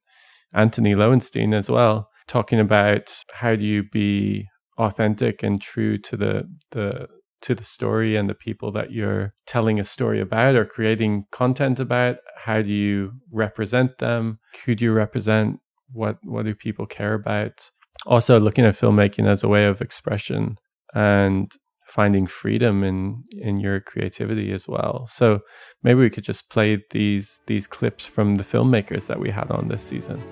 [0.54, 4.46] Antony Loewenstein as well, talking about how do you be
[4.78, 7.08] authentic and true to the the
[7.42, 11.80] to the story and the people that you're telling a story about or creating content
[11.80, 12.18] about?
[12.36, 14.38] How do you represent them?
[14.64, 15.60] Who do you represent?
[15.92, 17.70] What what do people care about?
[18.06, 20.58] Also looking at filmmaking as a way of expression
[20.94, 21.52] and
[21.86, 25.06] finding freedom in in your creativity as well.
[25.06, 25.40] So
[25.82, 29.68] maybe we could just play these these clips from the filmmakers that we had on
[29.68, 30.22] this season.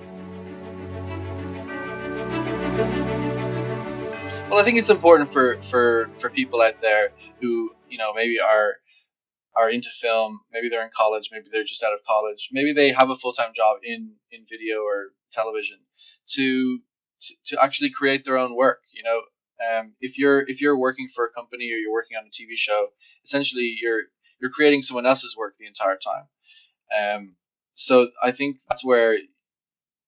[4.49, 8.39] Well, I think it's important for for for people out there who you know maybe
[8.39, 8.75] are
[9.55, 10.39] are into film.
[10.51, 11.29] Maybe they're in college.
[11.31, 12.49] Maybe they're just out of college.
[12.51, 15.77] Maybe they have a full time job in in video or television.
[16.35, 16.79] To,
[17.21, 18.81] to to actually create their own work.
[18.93, 19.21] You know,
[19.63, 22.55] um, if you're if you're working for a company or you're working on a TV
[22.57, 22.87] show,
[23.23, 24.03] essentially you're
[24.39, 26.27] you're creating someone else's work the entire time.
[26.97, 27.35] Um,
[27.73, 29.25] so I think that's where it,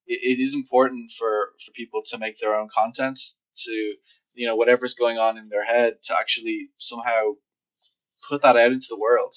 [0.08, 3.20] it is important for for people to make their own content
[3.66, 3.96] to
[4.34, 7.34] you know whatever's going on in their head to actually somehow
[8.30, 9.34] put that out into the world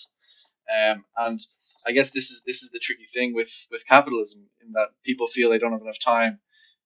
[0.70, 1.40] um, and
[1.86, 5.26] i guess this is this is the tricky thing with with capitalism in that people
[5.26, 6.38] feel they don't have enough time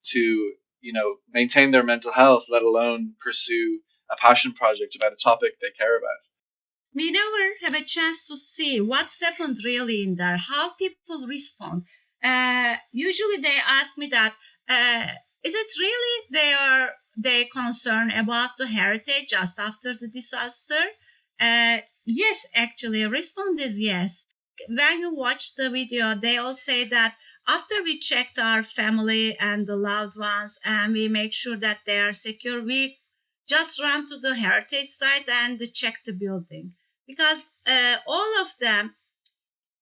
[0.03, 0.53] to
[0.85, 5.53] you know maintain their mental health let alone pursue a passion project about a topic
[5.61, 6.23] they care about
[6.95, 11.83] we never have a chance to see what's happened really in there how people respond
[12.23, 14.35] uh, usually they ask me that
[14.69, 15.07] uh,
[15.45, 20.83] is it really they are they concern about the heritage just after the disaster?
[21.41, 24.25] Uh, yes, actually, response is yes.
[24.69, 29.67] When you watch the video, they all say that after we checked our family and
[29.67, 32.99] the loved ones and we make sure that they are secure, we
[33.47, 36.73] just run to the heritage site and check the building
[37.07, 38.95] because uh, all of them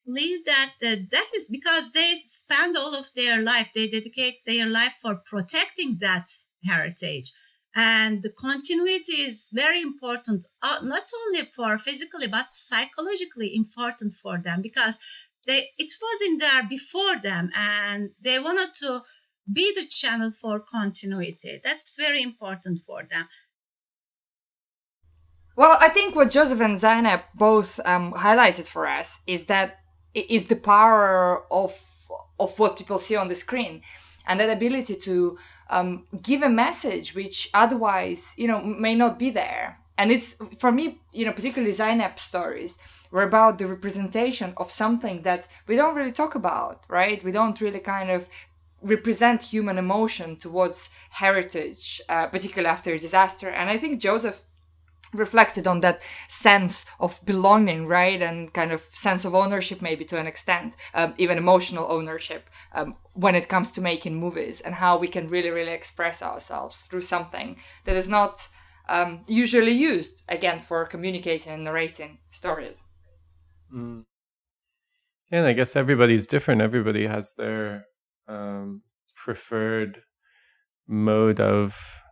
[0.04, 4.66] believe that uh, that is because they spend all of their life they dedicate their
[4.66, 6.26] life for protecting that
[6.64, 7.32] heritage.
[7.74, 14.38] And the continuity is very important, uh, not only for physically, but psychologically important for
[14.38, 14.98] them because
[15.46, 19.02] they it was in there before them and they wanted to
[19.52, 21.60] be the channel for continuity.
[21.64, 23.28] That's very important for them.
[25.56, 29.80] Well, I think what Joseph and Zainab both um, highlighted for us is that
[30.14, 31.78] is the power of
[32.38, 33.82] of what people see on the screen
[34.26, 35.38] and that ability to
[35.70, 40.72] um, give a message which otherwise you know may not be there and it's for
[40.72, 42.76] me you know particularly zainab stories
[43.12, 47.22] were about the representation of something that we don't really talk about right?
[47.22, 48.28] We don't really kind of
[48.82, 53.48] represent human emotion towards heritage uh, particularly after a disaster.
[53.48, 54.42] And i think joseph
[55.12, 60.18] reflected on that sense of belonging, right, and kind of sense of ownership, maybe to
[60.18, 64.98] an extent, um, even emotional ownership um, when it comes to making movies and how
[64.98, 68.48] we can really, really express ourselves through something that is not
[68.88, 72.82] um, usually used again for communicating and narrating stories.
[73.74, 74.04] Mm.
[75.30, 76.60] And I guess everybody's different.
[76.60, 77.86] Everybody has their
[78.28, 78.82] um,
[79.14, 80.02] preferred
[80.86, 82.02] mode of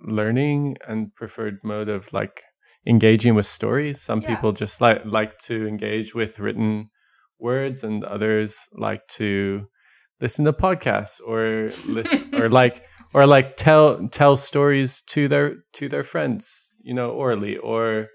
[0.00, 2.42] learning and preferred mode of like
[2.86, 4.00] engaging with stories.
[4.00, 4.34] Some yeah.
[4.34, 6.90] people just like like to engage with written
[7.38, 9.66] words, and others like to
[10.20, 15.88] listen to podcasts or listen or like or like tell tell stories to their to
[15.88, 18.08] their friends, you know, orally or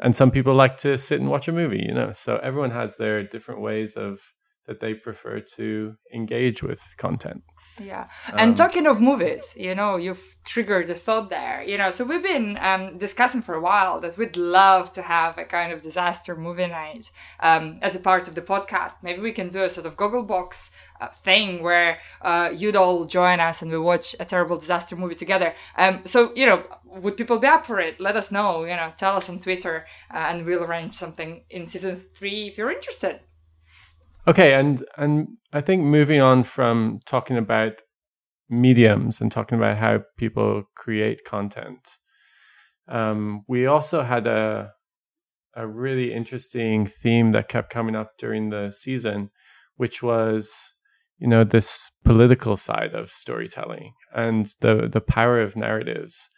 [0.00, 2.12] and some people like to sit and watch a movie, you know.
[2.12, 4.20] So everyone has their different ways of
[4.66, 7.42] that they prefer to engage with content.
[7.80, 8.06] Yeah.
[8.32, 11.62] And um, talking of movies, you know, you've triggered a thought there.
[11.62, 15.38] You know, so we've been um, discussing for a while that we'd love to have
[15.38, 17.10] a kind of disaster movie night
[17.40, 19.02] um, as a part of the podcast.
[19.02, 23.40] Maybe we can do a sort of Gogglebox uh, thing where uh, you'd all join
[23.40, 25.54] us and we watch a terrible disaster movie together.
[25.76, 28.00] Um, so, you know, would people be up for it?
[28.00, 28.64] Let us know.
[28.64, 32.58] You know, tell us on Twitter uh, and we'll arrange something in season three if
[32.58, 33.20] you're interested.
[34.28, 37.80] Okay, and and I think moving on from talking about
[38.50, 41.96] mediums and talking about how people create content,
[42.88, 44.72] um, we also had a
[45.54, 49.30] a really interesting theme that kept coming up during the season,
[49.76, 50.74] which was
[51.16, 56.28] you know this political side of storytelling and the the power of narratives,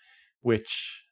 [0.42, 1.02] which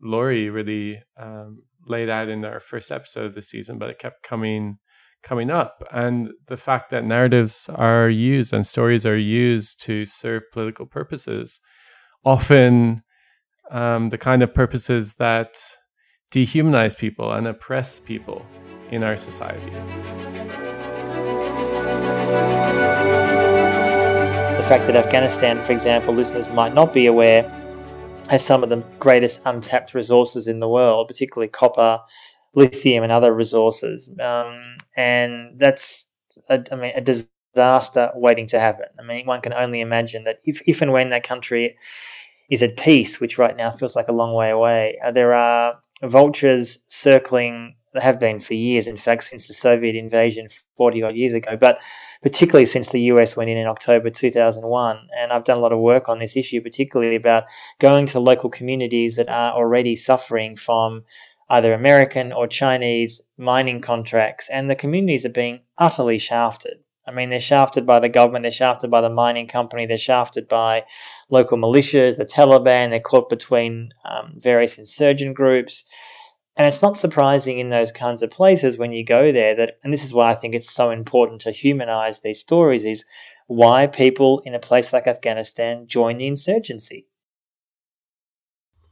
[0.00, 4.22] Lori really um, laid out in our first episode of the season, but it kept
[4.22, 4.78] coming
[5.22, 10.42] coming up and the fact that narratives are used and stories are used to serve
[10.52, 11.60] political purposes.
[12.24, 13.02] Often
[13.70, 15.56] um, the kind of purposes that
[16.32, 18.44] dehumanize people and oppress people
[18.90, 19.70] in our society.
[24.56, 27.42] The fact that afghanistan for example listeners might not be aware
[28.28, 32.00] has some of the greatest untapped resources in the world, particularly copper,
[32.54, 34.08] lithium, and other resources.
[34.20, 36.08] Um, and that's,
[36.48, 38.86] a, I mean, a disaster waiting to happen.
[38.98, 41.76] I mean, one can only imagine that if, if and when that country
[42.50, 45.78] is at peace, which right now feels like a long way away, uh, there are
[46.02, 51.14] vultures circling they have been for years, in fact, since the Soviet invasion 40 odd
[51.14, 51.78] years ago, but
[52.22, 55.08] particularly since the US went in in October 2001.
[55.18, 57.44] And I've done a lot of work on this issue, particularly about
[57.80, 61.04] going to local communities that are already suffering from
[61.52, 66.78] either American or Chinese mining contracts, and the communities are being utterly shafted.
[67.06, 70.48] I mean, they're shafted by the government, they're shafted by the mining company, they're shafted
[70.48, 70.84] by
[71.28, 75.84] local militias, the Taliban, they're caught between um, various insurgent groups.
[76.56, 79.92] And it's not surprising in those kinds of places when you go there that, and
[79.92, 83.04] this is why I think it's so important to humanize these stories, is
[83.46, 87.08] why people in a place like Afghanistan join the insurgency.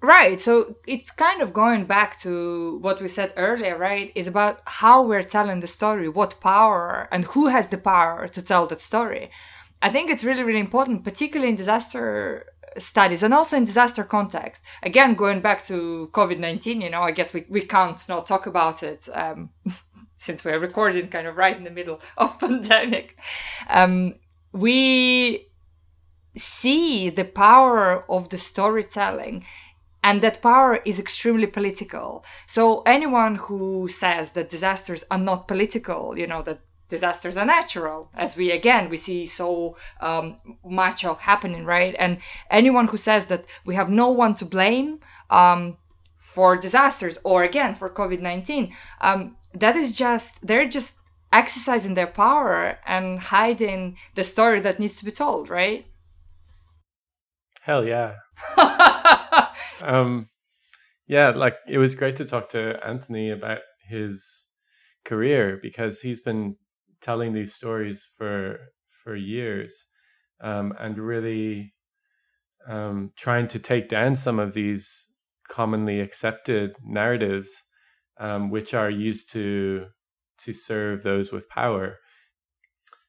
[0.03, 0.40] Right.
[0.40, 4.11] So it's kind of going back to what we said earlier, right?
[4.14, 8.42] Is about how we're telling the story, what power and who has the power to
[8.42, 9.30] tell that story.
[9.82, 12.46] I think it's really, really important, particularly in disaster
[12.78, 14.62] studies and also in disaster context.
[14.82, 18.46] Again, going back to COVID 19, you know, I guess we, we can't not talk
[18.46, 19.51] about it um,
[20.16, 23.18] since we're recording kind of right in the middle of pandemic.
[23.68, 24.14] Um,
[24.53, 25.48] we
[26.36, 29.44] see the power of the storytelling
[30.03, 32.24] and that power is extremely political.
[32.46, 38.11] So anyone who says that disasters are not political you know that disasters are natural
[38.14, 41.94] as we again we see so um, much of happening right?
[41.98, 42.18] And
[42.51, 45.78] anyone who says that we have no one to blame um,
[46.18, 50.96] for disasters or again for covid-19 um, that is just they're just
[51.32, 55.86] exercising their power and hiding the story that needs to be told right?
[57.64, 58.16] Hell yeah
[59.83, 60.28] um
[61.07, 64.47] yeah like it was great to talk to Antony about his
[65.05, 66.57] career because he's been
[67.01, 68.59] telling these stories for
[69.03, 69.87] for years
[70.43, 71.72] um, and really
[72.68, 75.09] um, trying to take down some of these
[75.49, 77.64] commonly accepted narratives
[78.18, 79.87] um, which are used to
[80.39, 81.99] to serve those with power.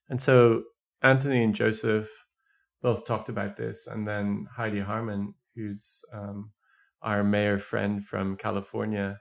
[0.10, 0.64] And so
[1.02, 2.10] Antony and joseph
[2.82, 6.52] both talked about this and then Heidi Harmon who's um,
[7.02, 9.20] our mayor friend from california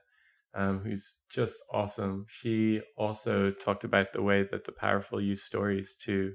[0.55, 2.26] um, who's just awesome.
[2.28, 6.35] She also talked about the way that the powerful use stories to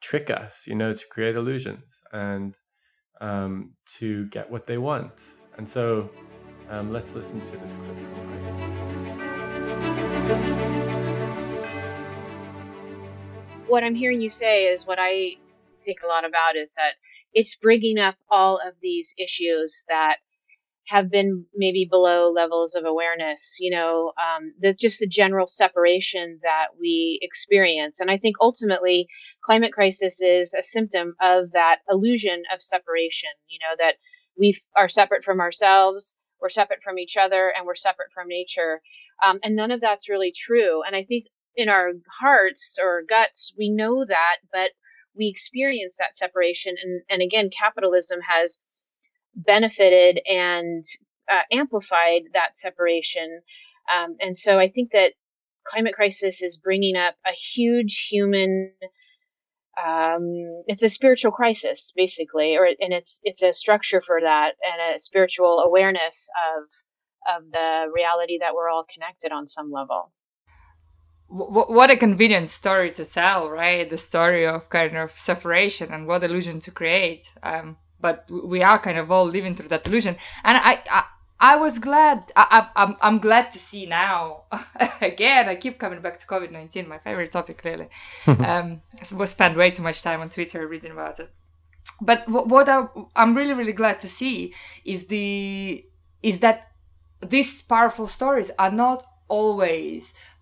[0.00, 2.56] trick us, you know, to create illusions and
[3.20, 5.34] um, to get what they want.
[5.56, 6.10] And so
[6.68, 8.12] um, let's listen to this clip from
[13.68, 15.36] What I'm hearing you say is what I
[15.80, 16.92] think a lot about is that
[17.32, 20.16] it's bringing up all of these issues that
[20.88, 26.38] have been maybe below levels of awareness you know um, the just the general separation
[26.42, 28.00] that we experience.
[28.00, 29.08] And i think ultimately
[29.44, 33.96] climate crisis is a symptom of that illusion of separation you know that
[34.38, 38.80] we are separate from ourselves we're separate from each other and we're separate from nature.
[39.24, 40.82] Um, and none of that's really true.
[40.82, 41.26] And i think
[41.56, 44.72] in our hearts or guts we know that but
[45.16, 46.76] we experience that separation.
[46.82, 48.58] And, and again capitalism has
[49.36, 50.84] benefited and
[51.30, 53.40] uh, amplified that separation.
[53.92, 55.12] Um, and so I think that
[55.66, 58.72] climate crisis is bringing up a huge human
[59.76, 64.94] um, it's a spiritual crisis basically or and it's it's a structure for that and
[64.94, 66.64] a spiritual awareness of
[67.36, 70.12] of the reality that we're all connected on some level
[71.28, 76.24] what a convenient story to tell right the story of kind of separation and what
[76.24, 77.76] illusion to create um,
[78.06, 78.18] but
[78.54, 80.14] we are kind of all living through that illusion.
[80.46, 81.02] And i i,
[81.52, 84.16] I was glad I, I, I'm, I'm glad to see now
[85.12, 87.88] again i keep coming back to covid-19 my favorite topic really.
[88.50, 88.66] Um
[89.00, 91.30] I spent way too much time on twitter reading about it.
[92.08, 92.78] But what, what I,
[93.20, 94.36] i'm really really glad to see
[94.92, 95.26] is the
[96.30, 96.58] is that
[97.34, 100.00] these powerful stories are not always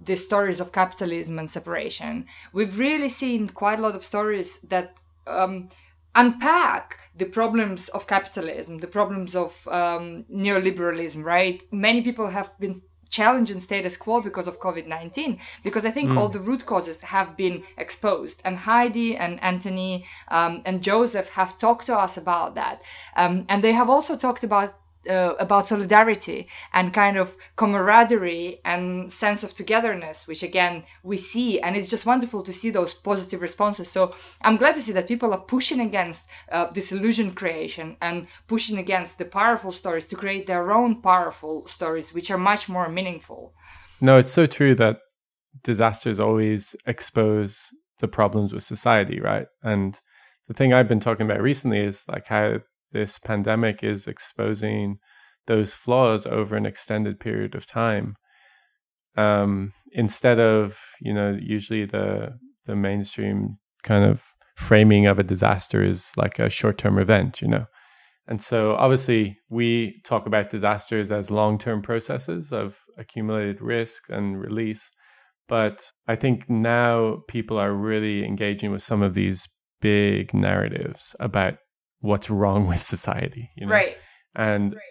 [0.08, 2.26] the stories of capitalism and separation.
[2.56, 4.88] We've really seen quite a lot of stories that
[5.26, 5.54] um,
[6.14, 11.62] unpack the problems of capitalism, the problems of um, neoliberalism, right?
[11.70, 16.16] Many people have been challenging status quo because of COVID 19, because I think mm.
[16.18, 18.42] all the root causes have been exposed.
[18.44, 22.82] And Heidi and Antony um, and Joseph have talked to us about that.
[23.16, 24.74] Um, and they have also talked about
[25.08, 31.60] uh, about solidarity and kind of camaraderie and sense of togetherness which again we see
[31.60, 33.90] and it's just wonderful to see those positive responses.
[33.90, 38.26] So i'm glad to see that people are pushing against uh, this illusion creation and
[38.46, 42.88] pushing against the powerful stories to create their own powerful stories which are much more
[42.88, 43.54] meaningful.
[44.00, 44.98] No it's so true that
[45.62, 49.46] disasters always expose the problems with society right?
[49.62, 49.98] And
[50.48, 52.58] the thing i've been talking about recently is like how
[52.94, 54.96] this pandemic is exposing
[55.46, 58.14] those flaws over an extended period of time.
[59.16, 62.32] Um, instead of you know usually the
[62.64, 64.24] the mainstream kind of
[64.56, 67.66] framing of a disaster is like a short-term event you know?
[68.26, 74.90] And so obviously we talk about disasters as long-term processes of accumulated risk and release
[75.48, 79.48] but i think now people are really engaging with some of these
[79.80, 81.54] big narratives about
[82.04, 83.72] what's wrong with society you know?
[83.72, 83.96] right
[84.36, 84.82] and right.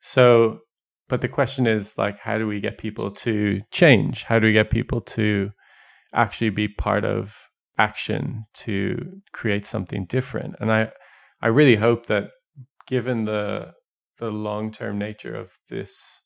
[0.00, 0.58] so
[1.08, 4.52] but the question is like how do we get people to change how do we
[4.52, 5.50] get people to
[6.14, 7.36] actually be part of
[7.78, 8.96] action to
[9.32, 10.90] create something different and i
[11.42, 12.30] i really hope that
[12.86, 13.72] given the
[14.18, 16.22] the long-term nature of this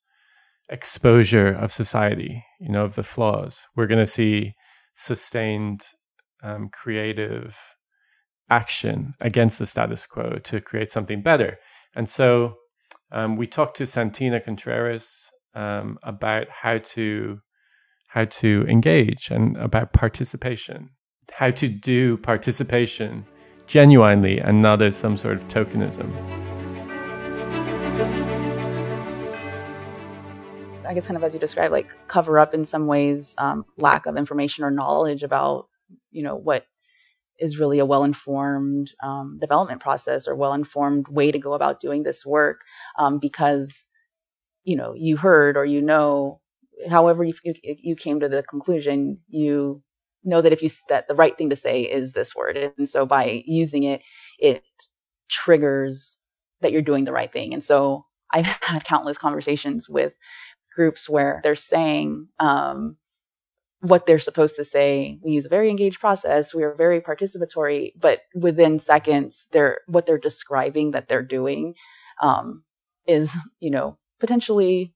[0.68, 4.52] exposure of society you know of the flaws we're going to see
[4.94, 5.82] sustained
[6.42, 7.58] um, creative
[8.50, 11.58] action against the status quo to create something better.
[11.94, 12.56] And so
[13.12, 17.40] um, we talked to Santina Contreras um, about how to
[18.08, 20.90] how to engage and about participation,
[21.32, 23.26] how to do participation
[23.66, 26.10] genuinely and not as some sort of tokenism.
[30.86, 34.06] I guess, kind of as you described, like cover up in some ways um, lack
[34.06, 35.68] of information or knowledge about,
[36.12, 36.64] you know, what
[37.38, 41.80] is really a well informed um, development process or well informed way to go about
[41.80, 42.62] doing this work
[42.98, 43.86] um, because
[44.64, 46.40] you know you heard or you know
[46.90, 49.82] however you, you, you came to the conclusion you
[50.24, 52.72] know that if you that the right thing to say is this word.
[52.78, 54.02] And so by using it
[54.38, 54.64] it
[55.28, 56.18] triggers
[56.60, 57.52] that you're doing the right thing.
[57.54, 60.16] And so i've had countless conversations with
[60.74, 62.96] groups where they're saying um,
[63.88, 65.18] what they're supposed to say.
[65.22, 66.54] We use a very engaged process.
[66.54, 71.74] We are very participatory, but within seconds, they're what they're describing that they're doing
[72.20, 72.64] um,
[73.06, 74.94] is, you know, potentially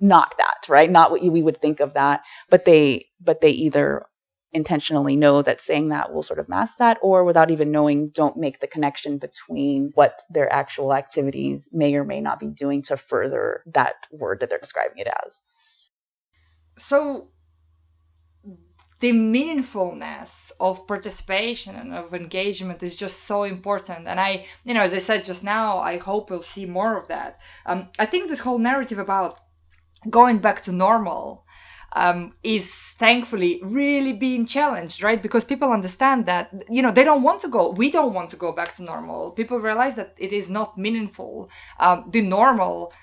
[0.00, 0.90] not that, right?
[0.90, 4.06] Not what you, we would think of that, but they, but they either
[4.52, 8.36] intentionally know that saying that will sort of mask that or without even knowing don't
[8.36, 12.96] make the connection between what their actual activities may or may not be doing to
[12.96, 15.40] further that word that they're describing it as
[16.78, 17.30] so
[19.02, 24.80] the meaningfulness of participation and of engagement is just so important and i you know
[24.80, 28.28] as i said just now i hope we'll see more of that um, i think
[28.28, 29.40] this whole narrative about
[30.08, 31.44] going back to normal
[31.94, 35.20] um, is thankfully really being challenged, right?
[35.22, 38.36] Because people understand that, you know, they don't want to go, we don't want to
[38.36, 39.32] go back to normal.
[39.32, 41.50] People realize that it is not meaningful.
[41.78, 42.94] Um, the normal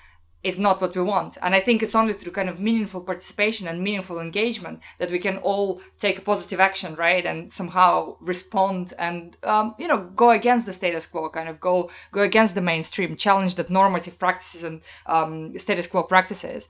[0.42, 1.36] is not what we want.
[1.42, 5.18] And I think it's only through kind of meaningful participation and meaningful engagement that we
[5.18, 7.26] can all take a positive action, right?
[7.26, 11.90] And somehow respond and, um, you know, go against the status quo, kind of go
[12.12, 16.68] go against the mainstream, challenge that normative practices and um, status quo practices.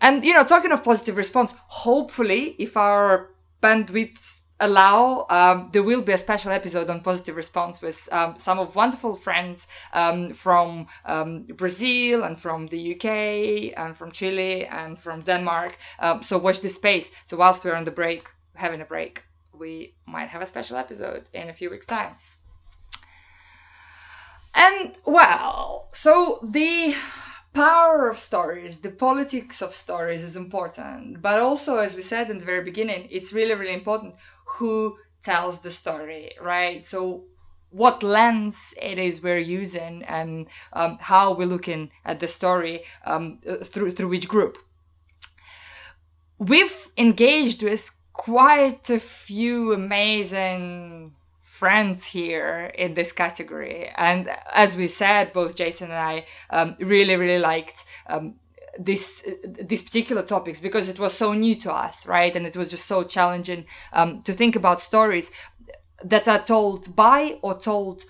[0.00, 3.30] And, you know, talking of positive response, hopefully, if our
[3.62, 8.58] bandwidth allow, um, there will be a special episode on positive response with um, some
[8.58, 14.98] of wonderful friends um, from um, Brazil and from the UK and from Chile and
[14.98, 15.76] from Denmark.
[15.98, 17.10] Um, so watch this space.
[17.24, 21.30] So whilst we're on the break, having a break, we might have a special episode
[21.32, 22.14] in a few weeks' time.
[24.54, 26.94] And well, so the
[27.54, 31.22] power of stories, the politics of stories is important.
[31.22, 34.14] But also, as we said in the very beginning, it's really, really important
[34.44, 36.84] who tells the story, right?
[36.84, 37.24] So,
[37.70, 43.40] what lens it is we're using and um, how we're looking at the story um,
[43.64, 44.58] through through which group.
[46.38, 53.88] We've engaged with quite a few amazing friends here in this category.
[53.96, 58.34] And as we said, both Jason and I um, really, really liked um,
[58.78, 62.34] this these particular topics because it was so new to us, right?
[62.34, 65.30] And it was just so challenging um, to think about stories
[66.04, 68.04] that are told by or told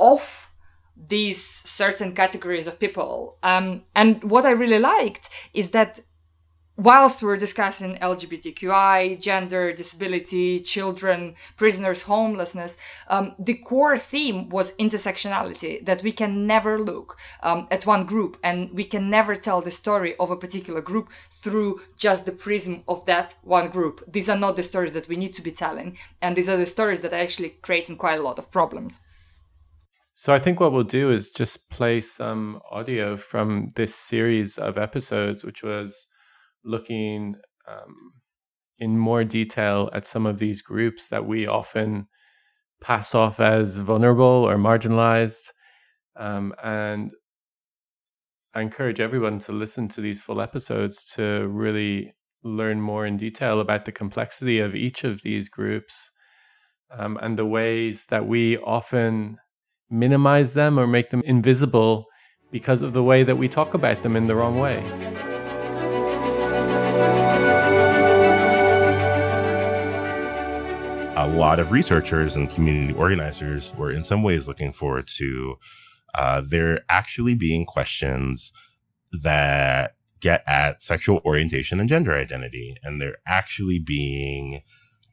[0.00, 0.50] of
[0.96, 3.38] these certain categories of people.
[3.42, 6.00] Um, and what I really liked is that
[6.76, 12.76] whilst we're discussing LGBTQI, gender, disability, children, prisoners, homelessness,
[13.08, 18.36] um, the core theme was intersectionality, that we can never look um, at one group
[18.42, 22.82] and we can never tell the story of a particular group through just the prism
[22.88, 24.02] of that one group.
[24.10, 26.66] These are not the stories that we need to be telling, and these are the
[26.66, 28.98] stories that are actually creating quite a lot of problems.
[30.16, 34.78] So I think what we'll do is just play some audio from this series of
[34.78, 36.06] episodes, which was
[36.64, 37.36] looking
[37.68, 38.12] um,
[38.78, 42.06] in more detail at some of these groups that we often
[42.80, 45.50] pass off as vulnerable or marginalized.
[46.16, 47.12] Um, and
[48.54, 53.60] I encourage everyone to listen to these full episodes to really learn more in detail
[53.60, 56.12] about the complexity of each of these groups
[56.90, 59.38] um, and the ways that we often
[59.90, 62.06] minimize them or make them invisible
[62.50, 65.33] because of the way that we talk about them in the wrong way.
[71.24, 75.54] A lot of researchers and community organizers were in some ways looking forward to
[76.14, 78.52] uh, there actually being questions
[79.22, 84.60] that get at sexual orientation and gender identity, and there actually being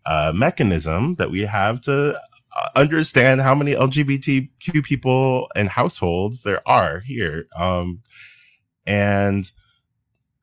[0.06, 2.20] a mechanism that we have to
[2.58, 7.46] uh, understand how many LGBTQ people and households there are here.
[7.58, 8.02] Um,
[8.86, 9.50] and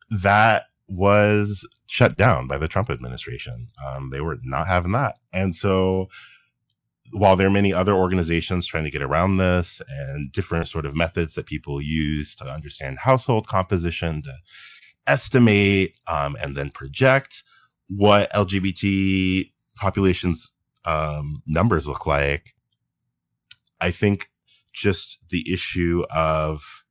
[0.09, 3.66] that was shut down by the Trump administration.
[3.84, 5.16] Um, they were not having that.
[5.32, 6.09] And so
[7.12, 10.95] while there are many other organizations trying to get around this and different sort of
[10.95, 14.34] methods that people use to understand household composition, to
[15.07, 17.43] estimate um, and then project
[17.89, 20.53] what LGBT populations
[20.84, 22.55] um, numbers look like,
[23.80, 24.28] I think
[24.74, 26.84] just the issue of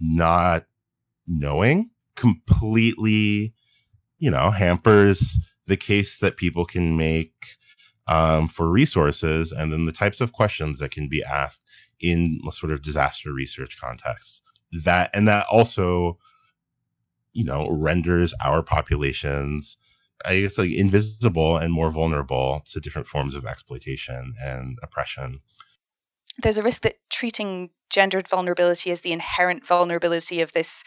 [0.00, 0.64] not
[1.26, 3.54] knowing completely,
[4.18, 7.56] you know, hampers the case that people can make
[8.06, 11.62] um, for resources and then the types of questions that can be asked
[12.00, 14.42] in sort of disaster research contexts.
[14.72, 16.18] That and that also,
[17.32, 19.76] you know, renders our populations,
[20.24, 25.40] I guess, like invisible and more vulnerable to different forms of exploitation and oppression.
[26.42, 30.82] There's a risk that treating gendered vulnerability as the inherent vulnerability of this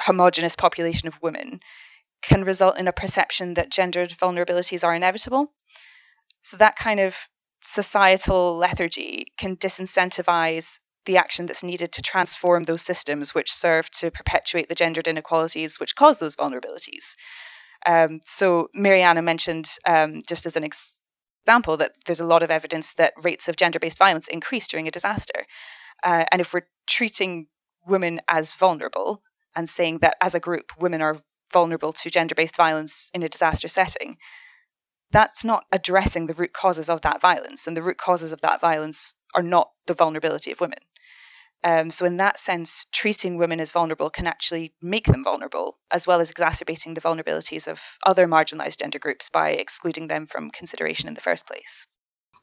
[0.00, 1.60] homogenous population of women
[2.22, 5.52] can result in a perception that gendered vulnerabilities are inevitable.
[6.42, 7.28] So that kind of
[7.60, 14.10] societal lethargy can disincentivize the action that's needed to transform those systems which serve to
[14.10, 17.14] perpetuate the gendered inequalities which cause those vulnerabilities.
[17.86, 21.00] Um, so Mariana mentioned, um, just as an ex-
[21.44, 24.92] example, that there's a lot of evidence that rates of gender-based violence increase during a
[24.92, 25.44] disaster.
[26.04, 27.48] Uh, and if we're treating
[27.84, 29.20] women as vulnerable,
[29.54, 31.18] and saying that as a group, women are
[31.52, 34.16] vulnerable to gender based violence in a disaster setting,
[35.10, 37.66] that's not addressing the root causes of that violence.
[37.66, 40.78] And the root causes of that violence are not the vulnerability of women.
[41.64, 46.08] Um, so, in that sense, treating women as vulnerable can actually make them vulnerable, as
[46.08, 51.08] well as exacerbating the vulnerabilities of other marginalized gender groups by excluding them from consideration
[51.08, 51.86] in the first place.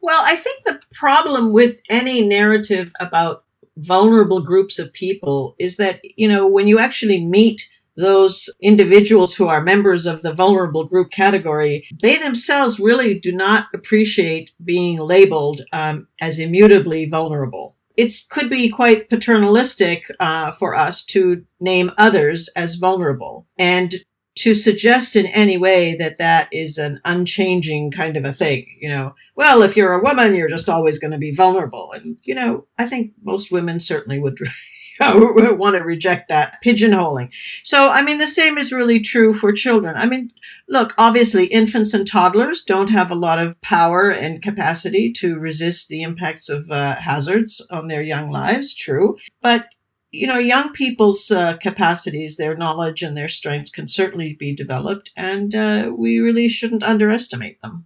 [0.01, 3.43] Well, I think the problem with any narrative about
[3.76, 7.62] vulnerable groups of people is that, you know, when you actually meet
[8.00, 13.68] those individuals who are members of the vulnerable group category, they themselves really do not
[13.74, 17.76] appreciate being labeled um, as immutably vulnerable.
[17.97, 23.45] It could be quite paternalistic uh, for us to name others as vulnerable.
[23.58, 23.95] And
[24.39, 28.88] to suggest in any way that that is an unchanging kind of a thing, you
[28.88, 31.91] know, well, if you're a woman, you're just always going to be vulnerable.
[31.91, 34.38] And, you know, I think most women certainly would
[35.60, 37.32] want to reject that pigeonholing.
[37.64, 39.95] So, I mean, the same is really true for children.
[39.95, 40.32] I mean,
[40.68, 45.88] look, obviously, infants and toddlers don't have a lot of power and capacity to resist
[45.88, 49.18] the impacts of uh, hazards on their young lives, true.
[49.41, 49.70] But
[50.12, 55.12] you know, young people's uh, capacities, their knowledge, and their strengths can certainly be developed,
[55.16, 57.86] and uh, we really shouldn't underestimate them.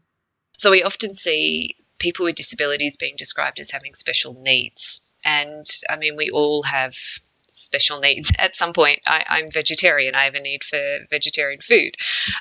[0.58, 5.03] So, we often see people with disabilities being described as having special needs.
[5.26, 6.96] And I mean, we all have
[7.54, 9.00] special needs at some point.
[9.08, 11.96] I, am vegetarian, I have a need for vegetarian food.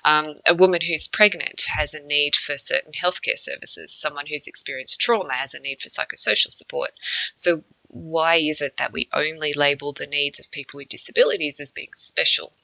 [0.04, 3.92] Um, a woman who's pregnant has a need for certain healthcare services.
[3.92, 6.90] Someone who's experienced trauma has a need for psychosocial support.
[7.34, 11.72] So, why is it that we only label the needs of people with disabilities as
[11.72, 12.54] being special?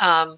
[0.00, 0.36] Um,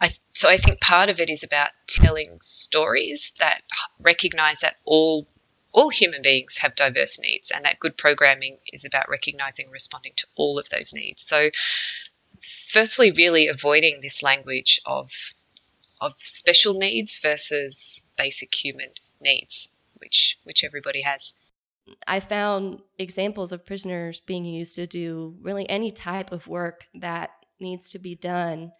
[0.00, 3.62] I, so I think part of it is about telling stories that
[3.98, 5.26] recognize that all
[5.72, 10.12] all human beings have diverse needs, and that good programming is about recognizing and responding
[10.16, 11.22] to all of those needs.
[11.22, 11.50] So
[12.40, 15.10] firstly, really avoiding this language of
[16.00, 18.88] of special needs versus basic human
[19.20, 21.34] needs, which which everybody has.
[22.06, 27.30] I found examples of prisoners being used to do really any type of work that
[27.58, 28.72] needs to be done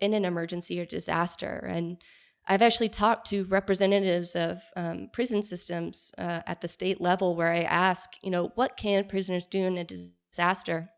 [0.00, 1.64] in an emergency or disaster.
[1.68, 1.98] And
[2.46, 7.52] I've actually talked to representatives of um, prison systems uh, at the state level where
[7.52, 10.90] I ask, you know, what can prisoners do in a disaster?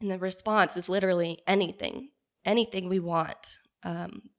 [0.00, 2.08] And the response is literally anything,
[2.44, 3.54] anything we want.
[3.84, 4.30] Um,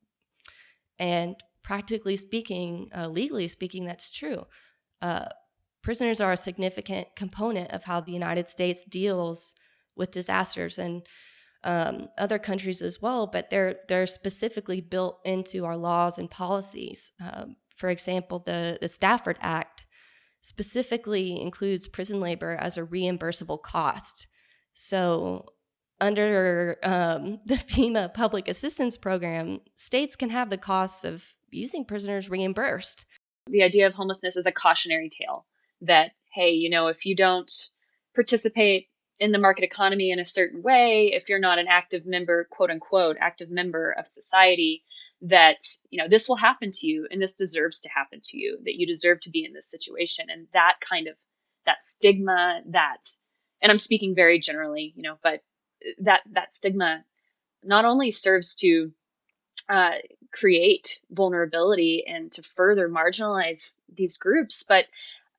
[0.99, 4.45] and practically speaking, uh, legally speaking, that's true.
[5.01, 5.27] Uh,
[5.81, 9.55] prisoners are a significant component of how the United States deals
[9.95, 11.03] with disasters and
[11.63, 17.11] um, other countries as well, but they're they're specifically built into our laws and policies.
[17.21, 19.85] Um, for example, the the Stafford Act
[20.41, 24.27] specifically includes prison labor as a reimbursable cost.
[24.73, 25.45] So
[26.01, 32.29] under um, the FEMA Public Assistance Program, states can have the costs of using prisoners
[32.29, 33.05] reimbursed.
[33.47, 35.45] The idea of homelessness is a cautionary tale
[35.81, 37.51] that, hey, you know, if you don't
[38.15, 38.87] participate
[39.19, 42.69] in the market economy in a certain way, if you're not an active member, quote
[42.69, 44.83] unquote, active member of society,
[45.21, 45.59] that,
[45.89, 48.75] you know, this will happen to you and this deserves to happen to you, that
[48.75, 50.25] you deserve to be in this situation.
[50.29, 51.15] And that kind of,
[51.65, 53.07] that stigma, that,
[53.61, 55.41] and I'm speaking very generally, you know, but
[55.99, 57.05] that, that stigma
[57.63, 58.91] not only serves to
[59.69, 59.93] uh,
[60.33, 64.85] create vulnerability and to further marginalize these groups, but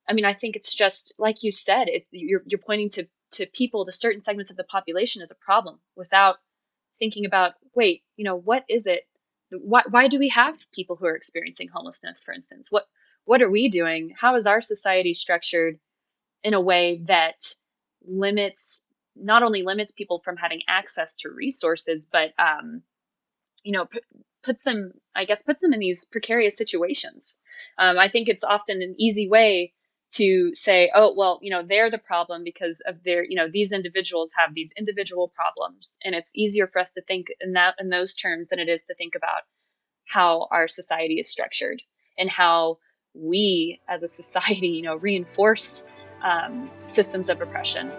[0.08, 3.46] I mean, I think it's just like you said, it, you're you're pointing to to
[3.46, 6.36] people, to certain segments of the population as a problem without
[6.98, 9.06] thinking about, wait, you know, what is it?
[9.50, 12.70] Why why do we have people who are experiencing homelessness, for instance?
[12.70, 12.86] What
[13.24, 14.14] what are we doing?
[14.18, 15.78] How is our society structured
[16.42, 17.54] in a way that
[18.06, 22.82] limits not only limits people from having access to resources, but um,
[23.62, 24.00] you know, p-
[24.42, 27.38] puts them, I guess, puts them in these precarious situations.
[27.78, 29.72] Um, I think it's often an easy way
[30.14, 33.72] to say, oh, well, you know, they're the problem because of their, you know, these
[33.72, 35.98] individuals have these individual problems.
[36.04, 38.84] And it's easier for us to think in that in those terms than it is
[38.84, 39.42] to think about
[40.04, 41.82] how our society is structured
[42.16, 42.78] and how
[43.14, 45.86] we as a society, you know, reinforce
[46.22, 47.90] um, systems of oppression.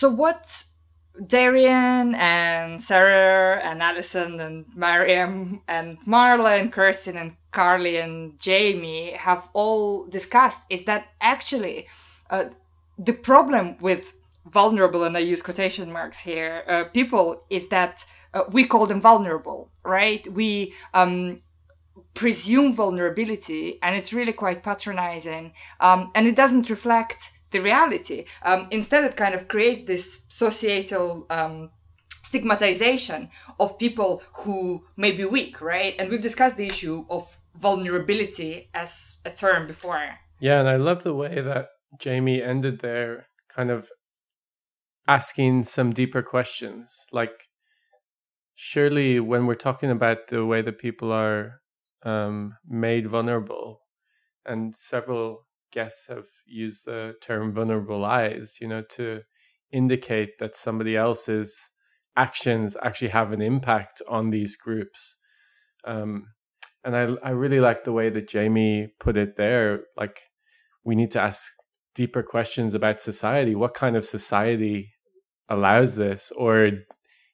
[0.00, 0.64] So what
[1.26, 9.10] Darian and Sarah and Allison and Mariam and Marla and Kirsten and Carly and Jamie
[9.10, 11.86] have all discussed is that actually
[12.30, 12.44] uh,
[12.98, 14.14] the problem with
[14.46, 19.02] vulnerable, and I use quotation marks here, uh, people is that uh, we call them
[19.02, 20.26] vulnerable, right?
[20.32, 21.42] We um,
[22.14, 28.24] presume vulnerability, and it's really quite patronizing, um, and it doesn't reflect the reality.
[28.42, 31.70] Um, instead, it kind of creates this societal um,
[32.22, 33.28] stigmatization
[33.58, 35.94] of people who may be weak, right?
[35.98, 40.18] And we've discussed the issue of vulnerability as a term before.
[40.38, 43.90] Yeah, and I love the way that Jamie ended there, kind of
[45.08, 46.96] asking some deeper questions.
[47.12, 47.48] Like,
[48.54, 51.60] surely when we're talking about the way that people are
[52.04, 53.80] um, made vulnerable,
[54.46, 59.22] and several guests have used the term vulnerabilized, you know, to
[59.72, 61.70] indicate that somebody else's
[62.16, 65.16] actions actually have an impact on these groups.
[65.84, 66.26] Um,
[66.84, 69.80] and I, I really like the way that Jamie put it there.
[69.96, 70.20] Like,
[70.84, 71.52] we need to ask
[71.94, 73.54] deeper questions about society.
[73.54, 74.92] What kind of society
[75.48, 76.70] allows this or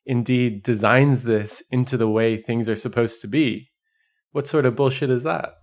[0.04, 3.70] indeed designs this into the way things are supposed to be?
[4.32, 5.54] What sort of bullshit is that?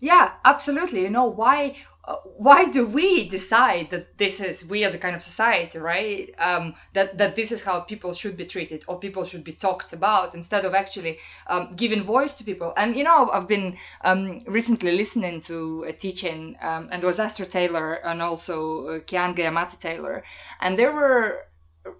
[0.00, 1.02] Yeah, absolutely.
[1.02, 5.14] You know, why uh, why do we decide that this is we as a kind
[5.16, 6.32] of society, right?
[6.38, 9.92] Um, that that this is how people should be treated or people should be talked
[9.92, 11.18] about instead of actually
[11.48, 12.72] um, giving voice to people.
[12.76, 17.18] And you know, I've been um, recently listening to a teaching, um, and it was
[17.18, 20.22] Astra Taylor and also uh, Keeanga-Yamahtta Taylor,
[20.60, 21.48] and there were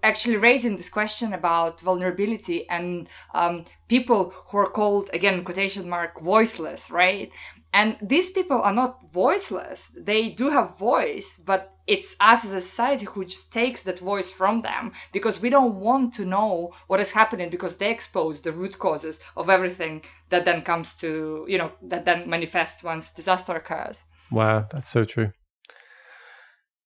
[0.03, 6.21] actually raising this question about vulnerability and um, people who are called again quotation mark
[6.21, 7.31] voiceless right
[7.73, 12.61] and these people are not voiceless they do have voice but it's us as a
[12.61, 16.99] society who just takes that voice from them because we don't want to know what
[16.99, 21.57] is happening because they expose the root causes of everything that then comes to you
[21.57, 25.31] know that then manifests once disaster occurs wow that's so true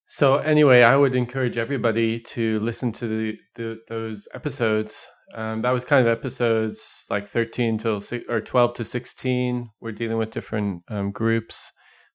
[0.06, 5.08] So anyway, I would encourage everybody to listen to the, the those episodes.
[5.32, 9.70] Um, that was kind of episodes like thirteen to six, or twelve to sixteen.
[9.80, 11.72] We're dealing with different um, groups,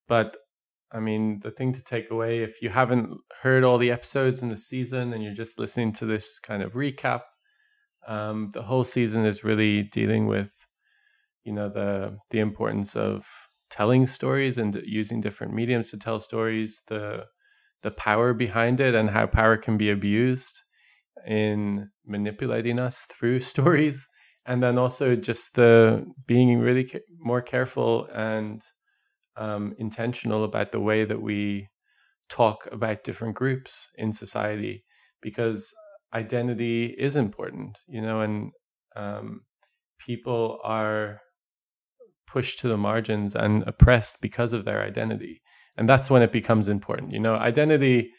[0.08, 0.38] but
[0.92, 4.50] I mean, the thing to take away if you haven't heard all the episodes in
[4.50, 7.22] the season and you're just listening to this kind of recap,
[8.08, 10.68] um, the whole season is really dealing with,
[11.44, 13.28] you know, the the importance of
[13.70, 17.26] telling stories and using different mediums to tell stories, the
[17.82, 20.64] the power behind it, and how power can be abused
[21.28, 24.08] in manipulating us through stories,
[24.46, 28.62] and then also just the being really ca- more careful and
[29.38, 31.68] um, intentional about the way that we
[32.30, 34.84] talk about different groups in society
[35.22, 35.74] because
[36.14, 38.52] identity is important, you know, and
[38.96, 39.42] um,
[40.00, 41.22] people are
[42.28, 45.42] pushed to the margins and oppressed because of their identity.
[45.78, 47.12] And that's when it becomes important.
[47.12, 48.12] You know, identity,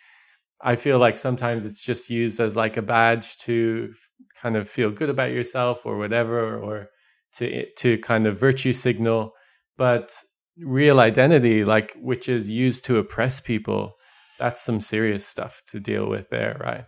[0.63, 3.93] I feel like sometimes it's just used as like a badge to
[4.41, 6.89] kind of feel good about yourself or whatever, or
[7.37, 9.33] to to kind of virtue signal.
[9.77, 10.13] But
[10.59, 13.95] real identity, like which is used to oppress people,
[14.39, 16.85] that's some serious stuff to deal with there, right?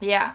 [0.00, 0.34] Yeah.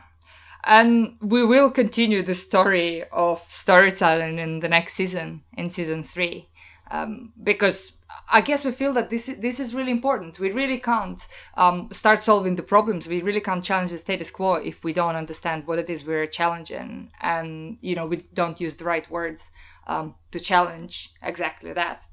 [0.65, 6.47] And we will continue the story of storytelling in the next season, in season three,
[6.89, 7.91] um, because
[8.31, 10.39] I guess we feel that this this is really important.
[10.39, 13.07] We really can't um, start solving the problems.
[13.07, 16.27] We really can't challenge the status quo if we don't understand what it is we're
[16.27, 19.51] challenging, and you know we don't use the right words
[19.87, 22.05] um, to challenge exactly that.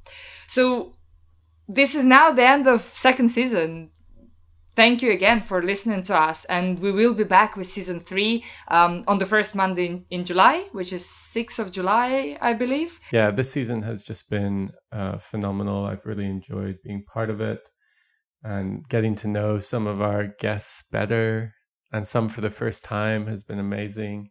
[0.46, 0.96] So
[1.68, 3.90] this is now the end of second season.
[4.74, 8.44] Thank you again for listening to us, and we will be back with season three
[8.68, 13.00] um, on the first Monday in, in, July, which is 6th of July, I believe.
[13.12, 15.86] Yeah, this season has just been uh, phenomenal.
[15.86, 17.68] I've really enjoyed being part of it
[18.42, 21.52] and getting to know some of our guests better,
[21.92, 24.30] and some for the first time has been amazing.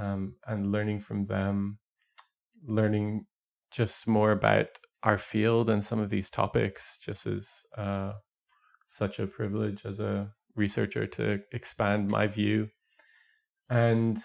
[0.00, 1.78] Um, and learning from them
[2.66, 3.26] learning
[3.70, 4.66] just more about
[5.02, 8.12] our field and some of these topics just as uh,
[8.86, 12.68] such a privilege as a researcher to expand my view.
[13.70, 14.18] And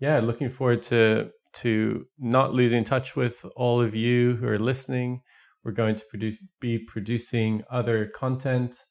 [0.00, 5.20] yeah looking forward to to not losing touch with all of you who are listening.
[5.64, 8.84] We're going to produce be producing other content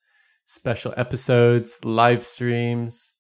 [0.46, 3.16] special episodes live streams.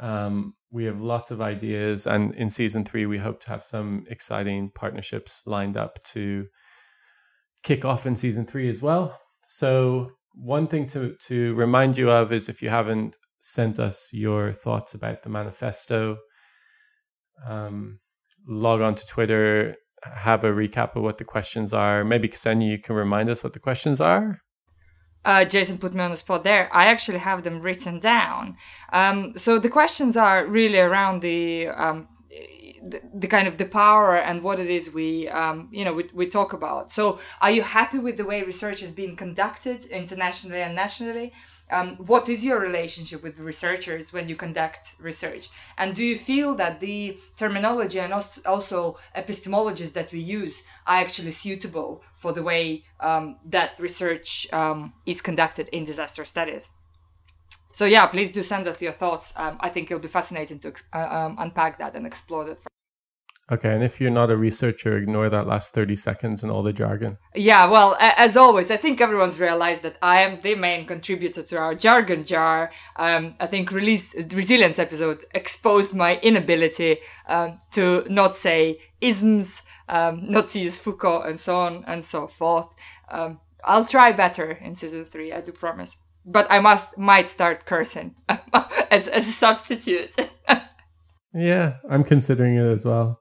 [0.00, 4.04] Um, we have lots of ideas, and in season three, we hope to have some
[4.10, 6.46] exciting partnerships lined up to
[7.62, 9.18] kick off in season three as well.
[9.44, 14.52] So, one thing to to remind you of is if you haven't sent us your
[14.52, 16.18] thoughts about the manifesto,
[17.46, 17.98] um,
[18.46, 22.04] log on to Twitter, have a recap of what the questions are.
[22.04, 24.40] Maybe Ksenia, you can remind us what the questions are
[25.26, 26.70] uh, Jason put me on the spot there.
[26.72, 28.56] I actually have them written down.
[28.92, 32.06] Um, so the questions are really around the, um,
[33.14, 36.26] the, kind of the power and what it is we um, you know we, we
[36.26, 36.92] talk about.
[36.92, 41.32] So are you happy with the way research is being conducted internationally and nationally?
[41.70, 46.54] um, what is your relationship with researchers when you conduct research and do you feel
[46.54, 52.84] that the terminology and also epistemologies that we use are actually suitable for the way
[53.00, 56.70] um, that research um, is conducted in disaster studies
[57.72, 60.72] so yeah please do send us your thoughts um, i think it'll be fascinating to
[60.92, 62.60] uh, um, unpack that and explore that
[63.50, 66.72] Okay, and if you're not a researcher, ignore that last 30 seconds and all the
[66.72, 67.16] jargon.
[67.32, 71.56] Yeah, well, as always, I think everyone's realized that I am the main contributor to
[71.56, 72.72] our jargon jar.
[72.96, 80.28] Um, I think release resilience episode exposed my inability um, to not say isms, um,
[80.28, 82.74] not to use Foucault, and so on and so forth.
[83.12, 85.96] Um, I'll try better in season three, I do promise.
[86.24, 88.16] But I must might start cursing
[88.90, 90.16] as as a substitute.
[91.32, 93.20] yeah, I'm considering it as well.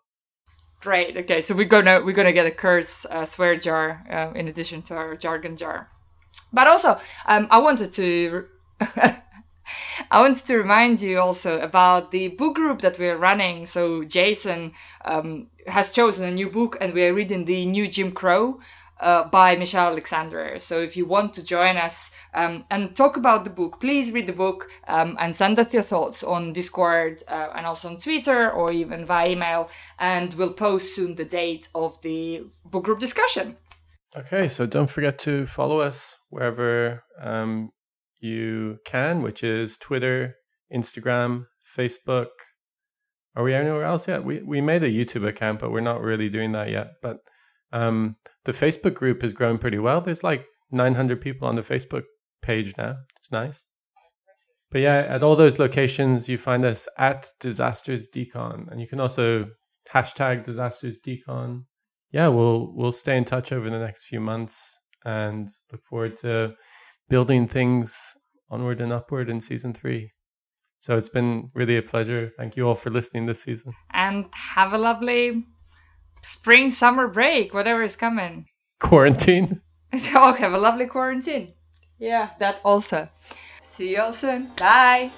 [0.86, 1.18] Great.
[1.18, 4.84] Okay, so we're gonna we're gonna get a curse uh, swear jar uh, in addition
[4.84, 5.90] to our jargon jar.
[6.54, 8.46] But also, um, I wanted to.
[10.12, 13.66] I wanted to remind you also about the book group that we're running.
[13.66, 14.74] So Jason
[15.04, 18.60] um, has chosen a new book, and we are reading the new Jim Crow
[19.00, 20.58] uh, by Michelle Alexander.
[20.60, 24.28] So if you want to join us um, and talk about the book, please read
[24.28, 28.52] the book um, and send us your thoughts on Discord uh, and also on Twitter
[28.52, 29.70] or even via email.
[30.00, 33.58] And we'll post soon the date of the book group discussion.
[34.18, 37.72] Okay, so don't forget to follow us wherever um,
[38.20, 40.36] you can, which is Twitter,
[40.74, 42.28] Instagram, Facebook.
[43.36, 44.24] Are we anywhere else yet?
[44.24, 46.94] We we made a YouTube account, but we're not really doing that yet.
[47.02, 47.18] But
[47.74, 48.16] um,
[48.46, 50.02] the Facebook group has grown pretty well.
[50.02, 52.04] There's like 900 people on the Facebook
[52.42, 52.96] page now.
[53.20, 53.66] It's nice.
[54.72, 59.00] But yeah, at all those locations, you find us at Disasters Decon, and you can
[59.00, 59.48] also
[59.92, 61.64] hashtag Disasters Decon.
[62.12, 66.56] Yeah, we'll we'll stay in touch over the next few months, and look forward to
[67.10, 68.16] building things
[68.50, 70.12] onward and upward in season three.
[70.80, 72.30] So it's been really a pleasure.
[72.30, 73.74] Thank you all for listening this season.
[73.92, 75.46] And have a lovely
[76.26, 78.48] spring, summer break, whatever is coming.
[78.80, 79.62] Quarantine.
[80.16, 81.54] oh, have a lovely quarantine.
[82.00, 83.10] Yeah, that also.
[83.62, 84.52] See you all soon.
[84.58, 85.12] Bye.